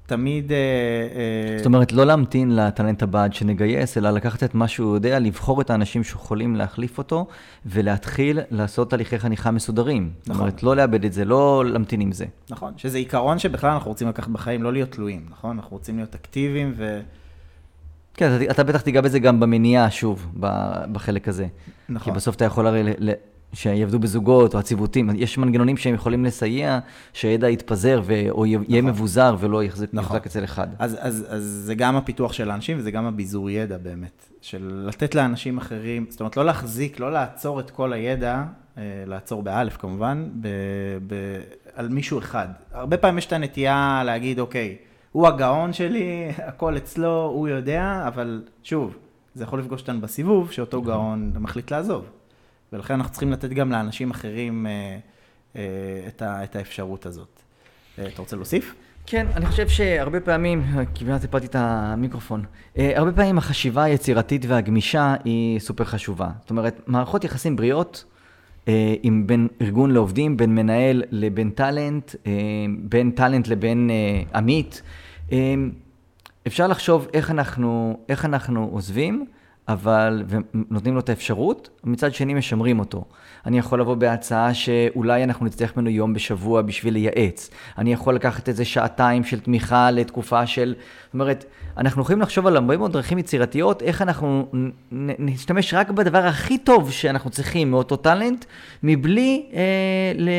תמיד... 0.05 0.51
אה, 0.51 0.57
אה, 0.57 1.57
זאת 1.57 1.65
אומרת, 1.65 1.91
לא 1.91 2.05
להמתין 2.05 2.55
לטלנט 2.55 3.03
הבא 3.03 3.23
עד 3.23 3.33
שנגייס, 3.33 3.97
אלא 3.97 4.09
לקחת 4.09 4.43
את 4.43 4.55
מה 4.55 4.67
שהוא 4.67 4.95
יודע, 4.95 5.19
לבחור 5.19 5.61
את 5.61 5.69
האנשים 5.69 6.03
שיכולים 6.03 6.55
להחליף 6.55 6.97
אותו, 6.97 7.27
ולהתחיל 7.65 8.39
לעשות 8.51 8.89
תהליכי 8.89 9.19
חניכה 9.19 9.51
מסודרים. 9.51 10.11
נכון. 10.21 10.33
זאת 10.33 10.39
אומרת, 10.39 10.63
לא 10.63 10.75
לאבד 10.75 11.05
את 11.05 11.13
זה, 11.13 11.25
לא 11.25 11.63
להמתין 11.65 12.01
עם 12.01 12.11
זה. 12.11 12.25
נכון, 12.49 12.73
שזה 12.77 12.97
עיקרון 12.97 13.39
שבכלל 13.39 13.71
אנחנו 13.71 13.91
רוצים 13.91 14.07
לקחת 14.07 14.27
בחיים, 14.27 14.63
לא 14.63 14.73
להיות 14.73 14.91
תלויים, 14.91 15.25
נכון? 15.29 15.57
אנחנו 15.59 15.77
רוצים 15.77 15.97
להיות 15.97 16.15
אקטיביים 16.15 16.73
ו... 16.77 16.99
כן, 18.13 18.35
אתה, 18.35 18.51
אתה 18.51 18.63
בטח 18.63 18.81
תיגע 18.81 19.01
בזה 19.01 19.19
גם 19.19 19.39
במניעה, 19.39 19.91
שוב, 19.91 20.27
בחלק 20.91 21.27
הזה. 21.27 21.47
נכון. 21.89 22.13
כי 22.13 22.17
בסוף 22.17 22.35
אתה 22.35 22.45
יכול 22.45 22.67
הרי 22.67 22.83
שיעבדו 23.53 23.99
בזוגות 23.99 24.53
או 24.53 24.59
הציוותים, 24.59 25.09
יש 25.15 25.37
מנגנונים 25.37 25.77
שהם 25.77 25.93
יכולים 25.93 26.25
לסייע, 26.25 26.79
שהידע 27.13 27.49
יתפזר 27.49 28.01
ו... 28.03 28.13
או 28.29 28.45
נכון. 28.45 28.65
יהיה 28.69 28.81
מבוזר 28.81 29.35
ולא 29.39 29.63
יחזק, 29.63 29.87
נכון. 29.93 30.17
אצל 30.17 30.43
אחד. 30.43 30.67
אז, 30.79 30.97
אז, 30.99 31.25
אז 31.29 31.43
זה 31.43 31.75
גם 31.75 31.95
הפיתוח 31.95 32.33
של 32.33 32.51
האנשים 32.51 32.77
וזה 32.79 32.91
גם 32.91 33.05
הביזור 33.05 33.49
ידע 33.49 33.77
באמת, 33.77 34.29
של 34.41 34.83
לתת 34.87 35.15
לאנשים 35.15 35.57
אחרים, 35.57 36.05
זאת 36.09 36.19
אומרת 36.19 36.37
לא 36.37 36.45
להחזיק, 36.45 36.99
לא 36.99 37.11
לעצור 37.11 37.59
את 37.59 37.71
כל 37.71 37.93
הידע, 37.93 38.43
אה, 38.77 38.83
לעצור 39.07 39.43
באלף 39.43 39.77
כמובן, 39.77 40.29
ב, 40.41 40.47
ב, 41.07 41.15
על 41.75 41.89
מישהו 41.89 42.19
אחד. 42.19 42.47
הרבה 42.71 42.97
פעמים 42.97 43.17
יש 43.17 43.25
את 43.25 43.33
הנטייה 43.33 44.01
להגיד, 44.05 44.39
אוקיי, 44.39 44.77
הוא 45.11 45.27
הגאון 45.27 45.73
שלי, 45.73 46.27
הכל 46.49 46.77
אצלו, 46.77 47.31
הוא 47.35 47.47
יודע, 47.47 48.03
אבל 48.07 48.41
שוב, 48.63 48.95
זה 49.35 49.43
יכול 49.43 49.59
לפגוש 49.59 49.81
אותנו 49.81 50.01
בסיבוב, 50.01 50.51
שאותו 50.51 50.77
נכון. 50.77 50.89
גאון 50.89 51.31
מחליט 51.39 51.71
לעזוב. 51.71 52.05
ולכן 52.73 52.93
אנחנו 52.93 53.11
צריכים 53.11 53.31
לתת 53.31 53.49
גם 53.49 53.71
לאנשים 53.71 54.11
אחרים 54.11 54.67
אה, 54.67 54.97
אה, 55.55 55.61
את, 56.07 56.21
ה, 56.21 56.43
את 56.43 56.55
האפשרות 56.55 57.05
הזאת. 57.05 57.39
אה, 57.99 58.07
אתה 58.07 58.21
רוצה 58.21 58.35
להוסיף? 58.35 58.75
כן, 59.05 59.27
אני 59.35 59.45
חושב 59.45 59.67
שהרבה 59.67 60.19
פעמים, 60.19 60.63
כמעט 60.95 61.23
הפלתי 61.23 61.45
את 61.45 61.55
המיקרופון, 61.55 62.45
הרבה 62.77 63.11
פעמים 63.11 63.37
החשיבה 63.37 63.83
היצירתית 63.83 64.45
והגמישה 64.47 65.15
היא 65.23 65.59
סופר 65.59 65.83
חשובה. 65.83 66.29
זאת 66.41 66.49
אומרת, 66.49 66.81
מערכות 66.87 67.23
יחסים 67.23 67.55
בריאות, 67.55 68.05
עם 69.03 69.27
בין 69.27 69.47
ארגון 69.61 69.91
לעובדים, 69.91 70.37
בין 70.37 70.55
מנהל 70.55 71.03
לבין 71.11 71.49
טאלנט, 71.49 72.15
בין 72.79 73.11
טאלנט 73.11 73.47
לבין 73.47 73.89
עמית, 74.35 74.81
אפשר 76.47 76.67
לחשוב 76.67 77.07
איך 77.13 77.31
אנחנו, 77.31 77.99
איך 78.09 78.25
אנחנו 78.25 78.69
עוזבים. 78.71 79.25
אבל, 79.67 80.23
ונותנים 80.27 80.93
לו 80.93 80.99
את 80.99 81.09
האפשרות, 81.09 81.69
מצד 81.83 82.13
שני 82.13 82.33
משמרים 82.33 82.79
אותו. 82.79 83.05
אני 83.45 83.59
יכול 83.59 83.79
לבוא 83.79 83.95
בהצעה 83.95 84.53
שאולי 84.53 85.23
אנחנו 85.23 85.45
נצטרך 85.45 85.77
ממנו 85.77 85.89
יום 85.89 86.13
בשבוע 86.13 86.61
בשביל 86.61 86.93
לייעץ. 86.93 87.49
אני 87.77 87.93
יכול 87.93 88.15
לקחת 88.15 88.49
איזה 88.49 88.65
שעתיים 88.65 89.23
של 89.23 89.39
תמיכה 89.39 89.91
לתקופה 89.91 90.47
של... 90.47 90.75
זאת 91.05 91.13
אומרת, 91.13 91.45
אנחנו 91.77 92.01
יכולים 92.01 92.21
לחשוב 92.21 92.47
על 92.47 92.55
הרבה 92.55 92.77
מאוד 92.77 92.93
דרכים 92.93 93.17
יצירתיות, 93.17 93.81
איך 93.81 94.01
אנחנו 94.01 94.47
נשתמש 95.19 95.73
רק 95.73 95.89
בדבר 95.89 96.25
הכי 96.25 96.57
טוב 96.57 96.91
שאנחנו 96.91 97.29
צריכים 97.29 97.71
מאותו 97.71 97.95
טאלנט, 97.95 98.45
מבלי 98.83 99.45
אה, 99.53 99.61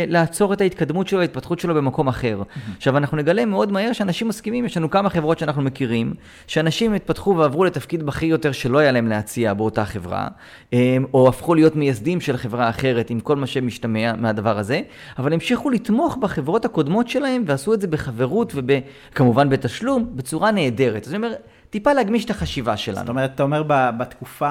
לעצור 0.07 0.53
את 0.53 0.61
ההתקדמות 0.61 1.09
שלו, 1.09 1.21
ההתפתחות 1.21 1.61
שלו 1.61 1.75
במקום 1.75 2.09
אחר. 2.09 2.43
Mm-hmm. 2.43 2.77
עכשיו, 2.77 2.97
אנחנו 2.97 3.17
נגלה 3.17 3.45
מאוד 3.45 3.73
מהר 3.73 3.93
שאנשים 3.93 4.29
מסכימים, 4.29 4.65
יש 4.65 4.77
לנו 4.77 4.91
כמה 4.91 5.11
חברות 5.11 5.39
שאנחנו 5.39 5.63
מכירים, 5.63 6.15
שאנשים 6.47 6.95
התפתחו 6.95 7.37
ועברו 7.37 7.65
לתפקיד 7.65 8.03
בכיר 8.03 8.29
יותר 8.29 8.53
שלא 8.53 8.79
היה 8.79 8.93
להם 8.93 9.09
להציע 9.17 9.55
באותה 9.55 9.85
חברה, 9.85 10.29
אה, 10.73 10.97
או 11.15 11.29
הפכו 11.29 11.55
להיות 11.55 11.77
מייסדים 11.77 12.21
של 12.21 12.37
חברה 12.37 12.69
אחרת 12.69 13.11
עם 13.11 13.21
כל 13.21 13.37
מה 13.37 13.47
שמשתמע 13.47 14.13
מהדבר 14.17 14.59
הזה, 14.59 14.81
אבל 15.19 15.33
המשיכו 15.33 15.71
לתמוך 15.71 16.17
בחברות 16.17 16.65
הקודמות 16.65 17.09
שלהם 17.09 17.43
ועשו 17.47 17.75
את 17.75 17.81
זה 17.81 17.87
בחברות 17.87 18.53
וכמובן 18.55 19.49
בתשלום, 19.49 20.11
בצורה 20.17 20.51
נהדרת. 20.51 21.05
זאת 21.05 21.15
אומרת, 21.15 21.43
טיפה 21.71 21.93
להגמיש 21.93 22.25
את 22.25 22.31
החשיבה 22.31 22.77
שלנו. 22.77 22.99
זאת 22.99 23.09
אומרת, 23.09 23.35
אתה 23.35 23.43
אומר 23.43 23.63
בתקופה, 23.99 24.51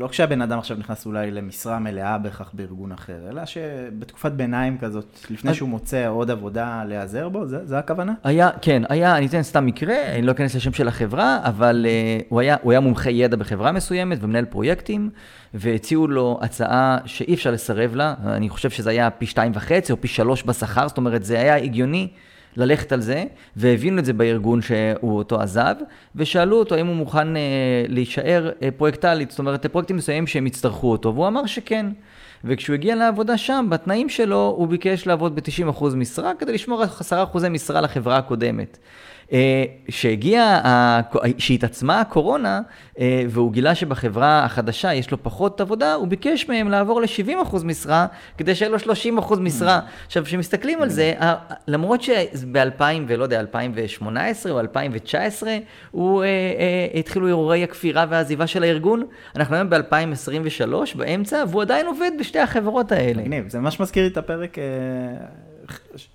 לא 0.00 0.08
כשהבן 0.08 0.42
אדם 0.42 0.58
עכשיו 0.58 0.76
נכנס 0.76 1.06
אולי 1.06 1.30
למשרה 1.30 1.78
מלאה 1.78 2.18
בהכרח 2.18 2.50
בארגון 2.54 2.92
אחר, 2.92 3.18
אלא 3.30 3.44
שבתקופת 3.44 4.32
ביניים 4.32 4.78
כזאת, 4.78 5.18
לפני 5.30 5.54
שהוא 5.54 5.68
מוצא 5.68 6.08
עוד 6.08 6.30
עבודה 6.30 6.84
להיעזר 6.84 7.28
בו, 7.28 7.46
זה, 7.46 7.66
זה 7.66 7.78
הכוונה? 7.78 8.14
היה, 8.24 8.50
כן, 8.62 8.82
היה, 8.88 9.16
אני 9.16 9.26
אתן 9.26 9.42
סתם 9.42 9.66
מקרה, 9.66 9.96
אני 10.14 10.22
לא 10.22 10.32
אכנס 10.32 10.54
לשם 10.54 10.72
של 10.72 10.88
החברה, 10.88 11.38
אבל 11.42 11.86
uh, 11.86 12.24
הוא, 12.28 12.40
היה, 12.40 12.56
הוא 12.62 12.72
היה 12.72 12.80
מומחה 12.80 13.10
ידע 13.10 13.36
בחברה 13.36 13.72
מסוימת 13.72 14.18
ומנהל 14.20 14.44
פרויקטים, 14.44 15.10
והציעו 15.54 16.08
לו 16.08 16.38
הצעה 16.42 16.98
שאי 17.04 17.34
אפשר 17.34 17.50
לסרב 17.50 17.94
לה, 17.94 18.14
אני 18.24 18.48
חושב 18.48 18.70
שזה 18.70 18.90
היה 18.90 19.10
פי 19.10 19.26
שתיים 19.26 19.52
וחצי 19.54 19.92
או 19.92 20.00
פי 20.00 20.08
שלוש 20.08 20.42
בשכר, 20.46 20.88
זאת 20.88 20.96
אומרת, 20.96 21.24
זה 21.24 21.40
היה 21.40 21.56
הגיוני. 21.56 22.08
ללכת 22.56 22.92
על 22.92 23.00
זה, 23.00 23.24
והבינו 23.56 23.98
את 23.98 24.04
זה 24.04 24.12
בארגון 24.12 24.62
שהוא 24.62 25.16
אותו 25.18 25.40
עזב, 25.40 25.74
ושאלו 26.16 26.58
אותו 26.58 26.74
האם 26.74 26.86
הוא 26.86 26.96
מוכן 26.96 27.36
אה, 27.36 27.42
להישאר 27.88 28.50
אה, 28.62 28.68
פרויקטלית, 28.76 29.30
זאת 29.30 29.38
אומרת, 29.38 29.66
פרויקטים 29.66 29.96
מסוימים 29.96 30.26
שהם 30.26 30.46
יצטרכו 30.46 30.90
אותו, 30.92 31.14
והוא 31.14 31.26
אמר 31.26 31.46
שכן. 31.46 31.86
וכשהוא 32.44 32.74
הגיע 32.74 32.94
לעבודה 32.94 33.38
שם, 33.38 33.66
בתנאים 33.68 34.08
שלו, 34.08 34.54
הוא 34.56 34.68
ביקש 34.68 35.06
לעבוד 35.06 35.36
ב-90% 35.36 35.84
משרה 35.96 36.32
כדי 36.38 36.52
לשמור 36.52 36.82
על 36.82 36.88
10% 37.32 37.48
משרה 37.48 37.80
לחברה 37.80 38.16
הקודמת. 38.16 38.78
שהגיעה, 39.88 41.00
שהתעצמה 41.38 42.00
הקורונה, 42.00 42.60
אה, 42.98 43.24
והוא 43.28 43.52
גילה 43.52 43.74
שבחברה 43.74 44.44
החדשה 44.44 44.94
יש 44.94 45.10
לו 45.10 45.22
פחות 45.22 45.60
עבודה, 45.60 45.94
הוא 45.94 46.08
ביקש 46.08 46.48
מהם 46.48 46.68
לעבור 46.68 47.00
ל-70% 47.00 47.64
משרה, 47.64 48.06
כדי 48.38 48.54
שיהיה 48.54 48.70
לו 48.70 48.78
30% 48.78 49.40
משרה. 49.40 49.80
עכשיו, 50.06 50.24
כשמסתכלים 50.24 50.82
על 50.82 50.88
זה, 50.88 51.14
למרות 51.68 52.02
שב-2000, 52.02 52.82
ולא 53.08 53.22
יודע, 53.22 53.40
2018 53.40 54.52
או 54.52 54.60
2019, 54.60 55.56
הוא, 55.90 56.22
אה, 56.22 56.26
אה, 56.28 56.98
התחילו 56.98 57.28
הרהורי 57.28 57.64
הכפירה 57.64 58.06
והעזיבה 58.08 58.46
של 58.46 58.62
הארגון, 58.62 59.06
אנחנו 59.36 59.56
היום 59.56 59.70
ב-2023, 59.70 60.96
באמצע, 60.96 61.44
והוא 61.48 61.62
עדיין 61.62 61.86
עובד 61.86 62.10
בשתי 62.20 62.38
החברות 62.38 62.92
האלה. 62.92 63.22
מגניב, 63.22 63.48
זה 63.48 63.58
ממש 63.58 63.80
מזכיר 63.80 64.02
לי 64.02 64.08
את 64.08 64.16
הפרק... 64.16 64.58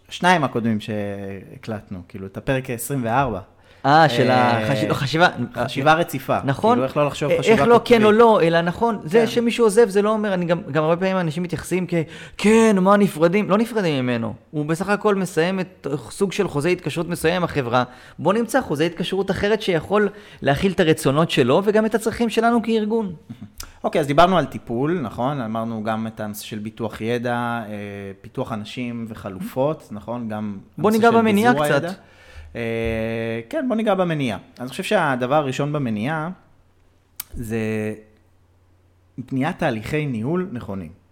שניים 0.10 0.44
הקודמים 0.44 0.80
שהקלטנו, 0.80 2.02
כאילו, 2.08 2.28
את 2.28 2.38
הפרק 2.38 2.70
24. 2.70 3.41
אה, 3.86 4.10
של 4.10 4.32
החשיבה. 4.32 5.28
אה, 5.58 5.63
חשיבה 5.63 5.93
רציפה. 5.93 6.38
נכון. 6.43 6.71
כאילו, 6.71 6.84
איך 6.84 6.97
לא 6.97 7.08
לחשוב 7.08 7.32
חשיבה 7.39 7.56
איך 7.62 7.67
לא 7.67 7.82
כן 7.86 8.04
או 8.04 8.12
לא, 8.12 8.41
אלא 8.41 8.62
נכון. 8.62 8.99
זה 9.04 9.19
כן. 9.19 9.28
שמישהו 9.28 9.65
עוזב, 9.65 9.89
זה 9.89 10.01
לא 10.01 10.10
אומר, 10.10 10.34
אני 10.34 10.45
גם, 10.45 10.62
גם 10.71 10.84
הרבה 10.84 10.97
פעמים 10.97 11.17
אנשים 11.17 11.43
מתייחסים 11.43 11.86
כ... 11.88 11.93
כן, 12.38 12.75
מה 12.80 12.97
נפרדים? 12.97 13.49
לא 13.49 13.58
נפרדים 13.58 14.04
ממנו. 14.04 14.34
הוא 14.51 14.65
בסך 14.65 14.89
הכל 14.89 15.15
מסיים 15.15 15.60
את 15.60 15.88
סוג 16.10 16.32
של 16.32 16.47
חוזה 16.47 16.69
התקשרות 16.69 17.10
מסוים 17.10 17.36
עם 17.36 17.43
החברה. 17.43 17.84
בוא 18.19 18.34
נמצא 18.34 18.62
חוזה 18.62 18.86
התקשרות 18.86 19.32
אחרת 19.32 19.62
שיכול 19.62 20.10
להכיל 20.41 20.71
את 20.71 20.80
הרצונות 20.80 21.32
שלו 21.32 21.62
וגם 21.65 21.86
את 21.86 21.95
הצרכים 21.95 22.30
שלנו 22.30 22.63
כארגון. 22.63 23.13
אוקיי, 23.84 24.01
אז 24.01 24.08
דיברנו 24.08 24.38
על 24.38 24.45
טיפול, 24.45 24.99
נכון? 25.01 25.41
אמרנו 25.41 25.84
גם 25.84 26.08
את 26.08 26.19
הנושא 26.19 26.43
של 26.43 26.60
ביטוח 26.60 27.01
ידע, 27.01 27.34
אה, 27.34 27.73
פיתוח 28.21 28.51
אנשים 28.51 29.06
וחלופות, 29.10 29.88
נכון? 29.91 30.30
גם 30.30 30.58
בוא 30.78 30.91
ניגע 30.91 31.12
במניעה 31.12 31.54
קצת. 31.54 31.84
אה, 31.84 31.91
כן, 33.50 33.65
בוא 33.68 33.76
ניגע 33.76 33.94
במניעה. 33.94 34.38
אני 34.60 34.70
חושב 34.70 34.84
שהדבר 34.84 35.36
הראשון 35.36 35.74
במניעה 35.74 36.30
זה 37.34 37.94
בניית 39.18 39.60
תהליכי 39.60 40.06
ניהול 40.06 40.50
נכונים. 40.52 41.06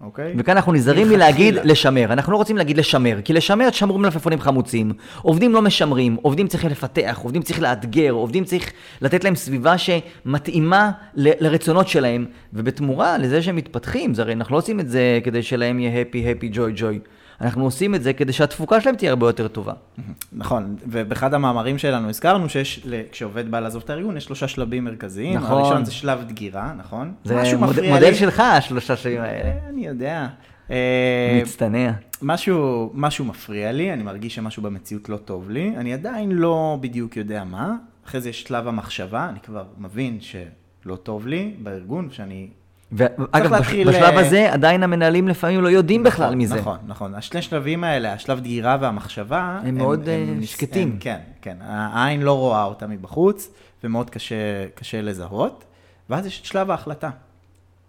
אוקיי? 0.00 0.34
וכאן 0.38 0.56
אנחנו 0.56 0.72
נזהרים 0.72 1.08
מלהגיד 1.08 1.54
לשמר. 1.54 2.12
אנחנו 2.12 2.32
לא 2.32 2.36
רוצים 2.36 2.56
להגיד 2.56 2.76
לשמר, 2.76 3.18
כי 3.24 3.32
לשמר 3.32 3.70
תשמרו 3.70 3.98
מלפפונים 3.98 4.40
חמוצים. 4.40 4.92
עובדים 5.22 5.52
לא 5.52 5.62
משמרים, 5.62 6.16
עובדים 6.22 6.48
צריכים 6.48 6.70
לפתח, 6.70 7.20
עובדים 7.22 7.42
צריך 7.42 7.60
לאתגר, 7.60 8.10
עובדים 8.10 8.44
צריך 8.44 8.72
לתת 9.00 9.24
להם 9.24 9.34
סביבה 9.34 9.74
שמתאימה 9.78 10.90
ל- 11.14 11.44
לרצונות 11.46 11.88
שלהם, 11.88 12.26
ובתמורה 12.52 13.18
לזה 13.18 13.42
שהם 13.42 13.56
מתפתחים, 13.56 14.14
זה 14.14 14.22
הרי 14.22 14.32
אנחנו 14.32 14.52
לא 14.52 14.58
עושים 14.58 14.80
את 14.80 14.88
זה 14.88 15.20
כדי 15.24 15.42
שלהם 15.42 15.80
יהיה 15.80 16.02
happy, 16.02 16.14
happy, 16.42 16.54
joy, 16.56 16.80
joy. 16.80 17.08
אנחנו 17.42 17.64
עושים 17.64 17.94
את 17.94 18.02
זה 18.02 18.12
כדי 18.12 18.32
שהתפוקה 18.32 18.80
שלהם 18.80 18.96
תהיה 18.96 19.10
הרבה 19.10 19.28
יותר 19.28 19.48
טובה. 19.48 19.72
נכון, 20.32 20.76
ובאחד 20.86 21.34
המאמרים 21.34 21.78
שלנו 21.78 22.08
הזכרנו 22.08 22.48
שיש, 22.48 22.86
כשעובד 23.12 23.50
בא 23.50 23.60
לעזוב 23.60 23.82
את 23.84 23.90
הארגון, 23.90 24.16
יש 24.16 24.24
שלושה 24.24 24.48
שלבים 24.48 24.84
מרכזיים. 24.84 25.38
נכון. 25.38 25.58
הראשון 25.58 25.84
זה 25.84 25.92
שלב 25.92 26.22
דגירה, 26.28 26.72
נכון? 26.76 27.14
זה 27.24 27.42
מוד, 27.58 27.80
מודל 27.88 28.08
לי. 28.08 28.14
שלך, 28.14 28.40
השלושה 28.40 28.96
שלבים 28.96 29.20
האלה. 29.20 29.50
אה, 29.50 29.58
אני 29.68 29.86
יודע. 29.86 30.28
אה, 30.70 31.40
מצטנע. 31.42 31.90
משהו, 32.22 32.90
משהו 32.94 33.24
מפריע 33.24 33.72
לי, 33.72 33.92
אני 33.92 34.02
מרגיש 34.02 34.34
שמשהו 34.34 34.62
במציאות 34.62 35.08
לא 35.08 35.16
טוב 35.16 35.50
לי, 35.50 35.74
אני 35.76 35.94
עדיין 35.94 36.32
לא 36.32 36.78
בדיוק 36.80 37.16
יודע 37.16 37.44
מה. 37.44 37.76
אחרי 38.06 38.20
זה 38.20 38.28
יש 38.28 38.42
שלב 38.42 38.68
המחשבה, 38.68 39.28
אני 39.28 39.40
כבר 39.40 39.64
מבין 39.78 40.18
שלא 40.20 40.96
טוב 40.96 41.26
לי 41.26 41.54
בארגון, 41.62 42.08
שאני 42.10 42.48
ואגב, 42.92 43.52
בשלב 43.86 44.18
הזה 44.18 44.52
עדיין 44.52 44.82
המנהלים 44.82 45.28
לפעמים 45.28 45.60
לא 45.60 45.68
יודעים 45.68 46.02
נכון, 46.02 46.12
בכלל 46.12 46.34
מזה. 46.34 46.60
נכון, 46.60 46.78
נכון. 46.86 47.14
השני 47.14 47.42
שלבים 47.42 47.84
האלה, 47.84 48.12
השלב 48.12 48.40
דגירה 48.40 48.76
והמחשבה, 48.80 49.58
הם, 49.60 49.68
הם 49.68 49.74
מאוד 49.74 50.08
הם, 50.08 50.28
הם, 50.28 50.42
שקטים. 50.42 50.88
הם, 50.88 50.96
כן, 51.00 51.18
כן. 51.42 51.56
העין 51.60 52.22
לא 52.22 52.38
רואה 52.38 52.64
אותם 52.64 52.90
מבחוץ, 52.90 53.50
ומאוד 53.84 54.10
קשה, 54.10 54.34
קשה 54.74 55.02
לזהות. 55.02 55.64
ואז 56.10 56.26
יש 56.26 56.40
את 56.40 56.44
שלב 56.44 56.70
ההחלטה. 56.70 57.10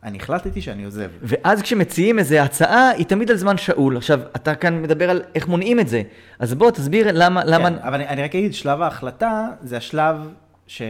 אני 0.03 0.17
החלטתי 0.17 0.61
שאני 0.61 0.83
עוזב. 0.83 1.09
ואז 1.21 1.61
כשמציעים 1.61 2.19
איזו 2.19 2.35
הצעה, 2.35 2.89
היא 2.89 3.05
תמיד 3.05 3.31
על 3.31 3.37
זמן 3.37 3.57
שאול. 3.57 3.97
עכשיו, 3.97 4.19
אתה 4.35 4.55
כאן 4.55 4.81
מדבר 4.81 5.09
על 5.09 5.21
איך 5.35 5.47
מונעים 5.47 5.79
את 5.79 5.87
זה. 5.87 6.01
אז 6.39 6.53
בוא, 6.53 6.71
תסביר 6.71 7.07
למה... 7.13 7.41
כן, 7.41 7.49
למה... 7.49 7.67
אבל 7.67 7.93
אני, 7.93 8.07
אני 8.07 8.23
רק 8.23 8.35
אגיד, 8.35 8.53
שלב 8.53 8.81
ההחלטה 8.81 9.47
זה 9.61 9.77
השלב 9.77 10.29
ש... 10.67 10.81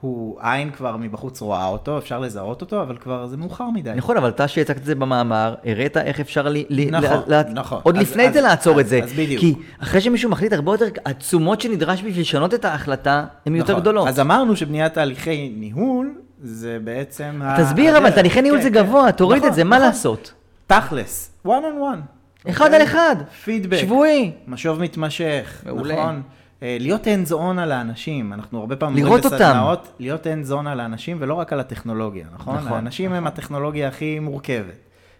הוא, 0.00 0.38
עין 0.40 0.70
כבר 0.70 0.96
מבחוץ 0.96 1.40
רואה 1.40 1.66
אותו, 1.66 1.98
אפשר 1.98 2.18
לזהות 2.18 2.60
אותו, 2.60 2.82
אבל 2.82 2.96
כבר 2.96 3.26
זה 3.26 3.36
מאוחר 3.36 3.70
מדי. 3.70 3.92
נכון, 3.96 4.16
אבל 4.16 4.28
אתה 4.28 4.48
שהצגת 4.48 4.76
את 4.76 4.84
זה 4.84 4.94
במאמר, 4.94 5.54
הראית 5.64 5.96
איך 5.96 6.20
אפשר 6.20 6.48
לי... 6.48 6.88
נכון, 6.90 7.22
ל, 7.26 7.42
נכון. 7.54 7.80
עוד 7.82 7.96
אז, 7.96 8.02
לפני 8.02 8.28
אז, 8.28 8.34
זה 8.34 8.40
לעצור 8.40 8.74
אז, 8.74 8.80
את 8.80 8.88
זה. 8.88 9.00
אז 9.02 9.12
בדיוק. 9.12 9.40
כי 9.40 9.54
אחרי 9.82 10.00
שמישהו 10.00 10.30
מחליט 10.30 10.52
הרבה 10.52 10.72
יותר, 10.72 10.86
התשומות 11.06 11.60
שנדרש 11.60 12.02
בשביל 12.02 12.20
לשנות 12.20 12.54
את 12.54 12.64
ההחלטה, 12.64 13.24
הן 13.46 13.56
יותר 13.56 13.72
נכון. 13.72 13.82
גדולות. 13.82 14.08
אז 14.08 14.20
אמרנו 14.20 14.56
שבניית 14.56 14.94
תהליכי 14.94 15.52
ניהול, 15.56 16.14
זה 16.42 16.78
בעצם... 16.84 17.40
תסביר, 17.58 17.98
אבל 17.98 18.10
תהליכי 18.10 18.42
ניהול 18.42 18.58
כן, 18.58 18.64
זה 18.64 18.70
גבוה, 18.70 19.12
תוריד 19.12 19.38
נכון, 19.38 19.50
את 19.50 19.54
זה, 19.54 19.64
מה 19.64 19.76
נכון. 19.76 19.86
לעשות? 19.88 20.32
תכלס, 20.66 21.30
one 21.46 21.48
on 21.48 21.50
one. 21.94 22.50
אחד 22.50 22.74
על 22.74 22.82
אחד. 22.82 23.16
פידבק. 23.44 23.78
שבועי. 23.78 24.32
משוב 24.46 24.80
מתמשך. 24.80 25.62
מעולה. 25.66 25.94
נכון. 25.94 26.22
אה, 26.62 26.76
להיות 26.80 27.06
hands 27.06 27.32
on 27.32 27.60
על 27.60 27.72
האנשים, 27.72 28.32
אנחנו 28.32 28.60
הרבה 28.60 28.76
פעמים 28.76 29.04
לראות 29.04 29.24
אותם. 29.24 29.74
להיות 29.98 30.26
hands 30.26 30.50
on 30.50 30.68
על 30.68 30.80
האנשים 30.80 31.16
ולא 31.20 31.34
רק 31.34 31.52
על 31.52 31.60
הטכנולוגיה, 31.60 32.26
נכון? 32.34 32.56
נכון. 32.56 32.72
האנשים 32.72 33.06
נכון. 33.06 33.16
הם 33.16 33.26
הטכנולוגיה 33.26 33.88
הכי 33.88 34.18
מורכבת. 34.18 34.78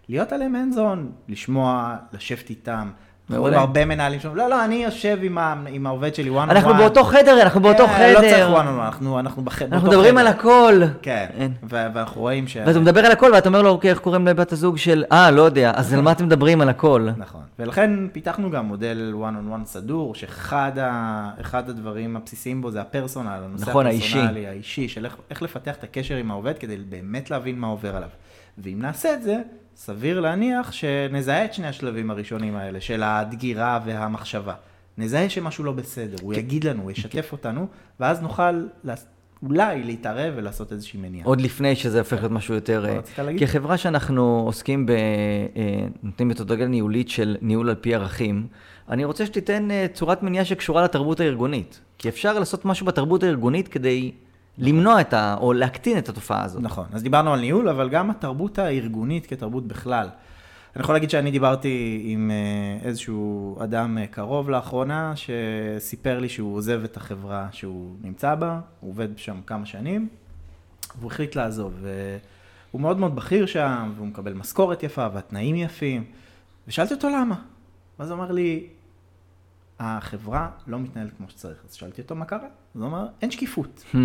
להיות 0.09 0.31
עליהם 0.31 0.55
hands 0.55 0.77
on, 0.77 0.99
לשמוע, 1.29 1.95
לשבת 2.13 2.49
איתם, 2.49 2.91
מעולה. 3.31 3.59
הרבה 3.59 3.85
מנהלים 3.85 4.19
שאומרים, 4.19 4.43
לא, 4.43 4.49
לא, 4.49 4.65
אני 4.65 4.75
יושב 4.75 5.17
עם, 5.21 5.37
ה, 5.37 5.55
עם 5.67 5.87
העובד 5.87 6.15
שלי 6.15 6.29
one 6.29 6.33
on 6.33 6.47
one. 6.47 6.51
אנחנו 6.51 6.73
באותו 6.73 7.03
חדר, 7.03 7.41
אנחנו 7.41 7.61
באותו 7.61 7.87
כן, 7.87 7.93
חדר. 7.93 8.13
לא 8.13 8.19
צריך 8.19 8.47
one 8.47 8.49
on 8.49 8.81
one, 8.81 8.85
אנחנו, 8.85 9.19
אנחנו 9.19 9.43
בח, 9.43 9.61
אנחנו 9.61 9.87
מדברים 9.87 10.11
חדר. 10.15 10.19
על 10.19 10.27
הכל. 10.27 10.81
כן, 11.01 11.51
ו- 11.63 11.85
ואנחנו 11.93 12.21
רואים 12.21 12.47
ש... 12.47 12.57
ואתה 12.65 12.79
מדבר 12.79 13.05
על 13.05 13.11
הכל, 13.11 13.31
ואתה 13.33 13.49
אומר 13.49 13.61
לו, 13.61 13.69
אוקיי, 13.69 13.89
איך 13.89 13.99
קוראים 13.99 14.27
לבת 14.27 14.51
הזוג 14.51 14.77
של, 14.77 15.03
אה, 15.11 15.31
לא 15.31 15.41
יודע, 15.41 15.71
אז 15.75 15.93
על 15.93 16.01
מה 16.01 16.11
אתם 16.11 16.25
מדברים 16.25 16.61
על 16.61 16.69
הכל? 16.69 17.09
נכון, 17.17 17.41
ולכן 17.59 18.07
פיתחנו 18.11 18.51
גם 18.51 18.65
מודל 18.65 19.13
one 19.21 19.53
on 19.53 19.61
one 19.61 19.65
סדור, 19.65 20.15
שאחד 20.15 20.71
ה, 20.81 21.29
הדברים 21.53 22.15
הבסיסיים 22.15 22.61
בו 22.61 22.71
זה 22.71 22.81
הפרסונל, 22.81 23.29
הנושא 23.29 23.69
נכון, 23.69 23.87
הפרסונלי, 23.87 24.47
האישי, 24.47 24.47
האישי 24.47 24.87
של 24.87 25.05
איך, 25.05 25.15
איך 25.29 25.41
לפתח 25.41 25.75
את 25.75 25.83
הקשר 25.83 26.15
עם 26.15 26.31
העובד 26.31 26.57
כדי 26.57 26.77
באמת 26.77 27.31
להבין 27.31 27.59
מה 27.59 27.67
עובר 27.67 27.95
עליו. 27.95 28.09
ואם 28.57 28.77
נעשה 28.81 29.13
את 29.13 29.23
זה, 29.23 29.37
סביר 29.75 30.19
להניח 30.19 30.71
שנזהה 30.71 31.45
את 31.45 31.53
שני 31.53 31.67
השלבים 31.67 32.11
הראשונים 32.11 32.55
האלה, 32.55 32.81
של 32.81 33.03
הדגירה 33.03 33.79
והמחשבה. 33.85 34.53
נזהה 34.97 35.29
שמשהו 35.29 35.63
לא 35.63 35.71
בסדר, 35.71 36.17
הוא 36.21 36.33
יגיד 36.33 36.63
לנו, 36.63 36.83
הוא 36.83 36.91
ישתף 36.91 37.29
אותנו, 37.31 37.67
ואז 37.99 38.21
נוכל 38.21 38.65
אולי 39.43 39.83
להתערב 39.83 40.33
ולעשות 40.35 40.71
איזושהי 40.71 40.99
מניעה. 40.99 41.25
עוד 41.25 41.41
לפני 41.41 41.75
שזה 41.75 41.99
הופך 41.99 42.17
להיות 42.17 42.31
משהו 42.31 42.53
יותר... 42.53 42.85
אה, 42.85 42.99
כחברה 43.39 43.77
שאנחנו 43.77 44.43
עוסקים 44.45 44.85
ב... 44.85 44.91
אה, 44.91 44.95
נותנים 46.03 46.27
מתודולוגיה 46.27 46.67
ניהולית 46.67 47.09
של 47.09 47.37
ניהול 47.41 47.69
על 47.69 47.75
פי 47.75 47.95
ערכים, 47.95 48.47
אני 48.89 49.05
רוצה 49.05 49.25
שתיתן 49.25 49.71
אה, 49.71 49.85
צורת 49.93 50.23
מניעה 50.23 50.45
שקשורה 50.45 50.83
לתרבות 50.83 51.19
הארגונית. 51.19 51.79
כי 51.97 52.09
אפשר 52.09 52.39
לעשות 52.39 52.65
משהו 52.65 52.85
בתרבות 52.85 53.23
הארגונית 53.23 53.67
כדי 53.67 54.11
למנוע 54.57 55.01
את 55.01 55.13
ה... 55.13 55.35
או 55.39 55.53
להקטין 55.53 55.97
את 55.97 56.09
התופעה 56.09 56.43
הזאת. 56.43 56.61
נכון, 56.61 56.85
אז 56.93 57.03
דיברנו 57.03 57.33
על 57.33 57.39
ניהול, 57.39 57.69
אבל 57.69 57.89
גם 57.89 58.09
התרבות 58.09 58.59
הארגונית 58.59 59.25
כתרבות 59.25 59.67
בכלל. 59.67 60.09
אני 60.75 60.83
יכול 60.83 60.95
להגיד 60.95 61.09
שאני 61.09 61.31
דיברתי 61.31 62.01
עם 62.05 62.31
אה, 62.31 62.87
איזשהו 62.87 63.57
אדם 63.63 63.97
אה, 63.97 64.07
קרוב 64.07 64.49
לאחרונה, 64.49 65.13
שסיפר 65.15 66.19
לי 66.19 66.29
שהוא 66.29 66.55
עוזב 66.55 66.83
את 66.83 66.97
החברה 66.97 67.47
שהוא 67.51 67.95
נמצא 68.01 68.35
בה, 68.35 68.59
הוא 68.79 68.89
עובד 68.89 69.17
שם 69.17 69.41
כמה 69.45 69.65
שנים, 69.65 70.07
והוא 70.99 71.11
החליט 71.11 71.35
לעזוב. 71.35 71.73
והוא 71.81 72.81
מאוד 72.81 72.97
מאוד 72.97 73.15
בכיר 73.15 73.45
שם, 73.45 73.91
והוא 73.95 74.07
מקבל 74.07 74.33
משכורת 74.33 74.83
יפה, 74.83 75.07
והתנאים 75.13 75.55
יפים. 75.55 76.03
ושאלתי 76.67 76.93
אותו 76.93 77.09
למה. 77.09 77.35
ואז 77.99 78.11
הוא 78.11 78.17
אמר 78.17 78.31
לי, 78.31 78.67
החברה 79.79 80.49
לא 80.67 80.79
מתנהלת 80.79 81.11
כמו 81.17 81.29
שצריך. 81.29 81.57
אז 81.69 81.73
שאלתי 81.73 82.01
אותו 82.01 82.15
מה 82.15 82.25
קרה, 82.25 82.47
אז 82.75 82.81
הוא 82.81 82.89
אמר, 82.89 83.07
אין 83.21 83.31
שקיפות. 83.31 83.83
Hmm. 83.93 83.97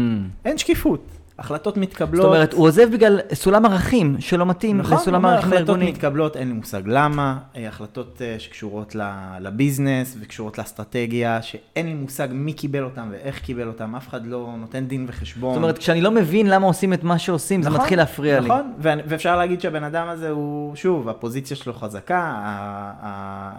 אין 0.45 0.59
שקיפות. 0.59 1.01
החלטות 1.39 1.77
מתקבלות. 1.77 2.23
זאת 2.23 2.35
אומרת, 2.35 2.53
הוא 2.53 2.67
עוזב 2.67 2.89
בגלל 2.93 3.21
סולם 3.35 3.67
ערכים 3.67 4.17
שלא 4.21 4.47
מתאים 4.47 4.79
נכון, 4.79 4.99
לסולם 4.99 5.25
הערכים 5.25 5.53
הארגוני. 5.53 5.85
החלטות 5.85 5.95
מתקבלות, 5.95 6.37
אין 6.37 6.49
לי 6.49 6.55
מושג 6.55 6.83
למה, 6.87 7.39
אה, 7.57 7.69
החלטות 7.69 8.23
אה, 8.23 8.37
שקשורות 8.39 8.97
לביזנס 9.41 10.17
וקשורות 10.21 10.59
לאסטרטגיה, 10.59 11.43
שאין 11.43 11.87
לי 11.87 11.95
מושג 11.95 12.29
מי 12.33 12.53
קיבל 12.53 12.85
אותם 12.85 13.09
ואיך 13.11 13.41
קיבל 13.41 13.69
אותם, 13.69 13.97
אף 13.97 14.09
אחד 14.09 14.27
לא 14.27 14.55
נותן 14.59 14.87
דין 14.87 15.05
וחשבון. 15.09 15.55
זאת 15.55 15.63
אומרת, 15.63 15.79
כשאני 15.79 16.01
לא 16.01 16.11
מבין 16.11 16.47
למה 16.47 16.67
עושים 16.67 16.93
את 16.93 17.05
מה 17.05 17.19
שעושים, 17.19 17.61
נכון, 17.61 17.73
זה 17.73 17.79
מתחיל 17.79 17.99
להפריע 17.99 18.41
נכון, 18.41 18.57
לי. 18.57 18.65
נכון, 18.79 19.01
ואפשר 19.09 19.37
להגיד 19.37 19.61
שהבן 19.61 19.85
אדם 19.85 20.09
הזה 20.09 20.31
הוא, 20.31 20.77
שוב, 20.77 21.09
הפוזיציה 21.09 21.57
שלו 21.57 21.73
חזקה, 21.73 22.33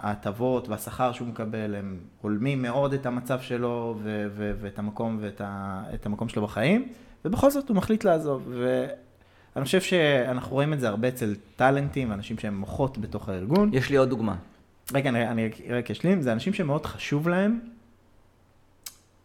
ההטבות 0.02 0.68
והשכר 0.68 1.12
שהוא 1.12 1.28
מקבל 1.28 1.74
הם 1.74 1.96
הולמים 2.22 2.62
מאוד 2.62 2.92
את 2.92 3.06
המצב 3.06 3.40
שלו 3.40 3.98
ואת 4.60 4.78
המקום 4.78 5.18
ואת 5.20 6.06
המקום 6.06 6.28
שלו 6.28 6.42
בחיים. 6.42 6.88
ובכל 7.24 7.50
זאת 7.50 7.68
הוא 7.68 7.76
מחליט 7.76 8.04
לעזוב. 8.04 8.52
אני 9.56 9.64
חושב 9.64 9.80
שאנחנו 9.80 10.52
רואים 10.52 10.72
את 10.72 10.80
זה 10.80 10.88
הרבה 10.88 11.08
אצל 11.08 11.34
טאלנטים, 11.56 12.12
אנשים 12.12 12.38
שהם 12.38 12.58
מוחות 12.58 12.98
בתוך 12.98 13.28
הארגון. 13.28 13.70
יש 13.72 13.90
לי 13.90 13.96
עוד 13.96 14.08
דוגמה. 14.08 14.36
רגע, 14.94 15.10
אני, 15.10 15.28
אני 15.28 15.50
רק 15.70 15.90
אשלים, 15.90 16.22
זה 16.22 16.32
אנשים 16.32 16.52
שמאוד 16.52 16.86
חשוב 16.86 17.28
להם, 17.28 17.58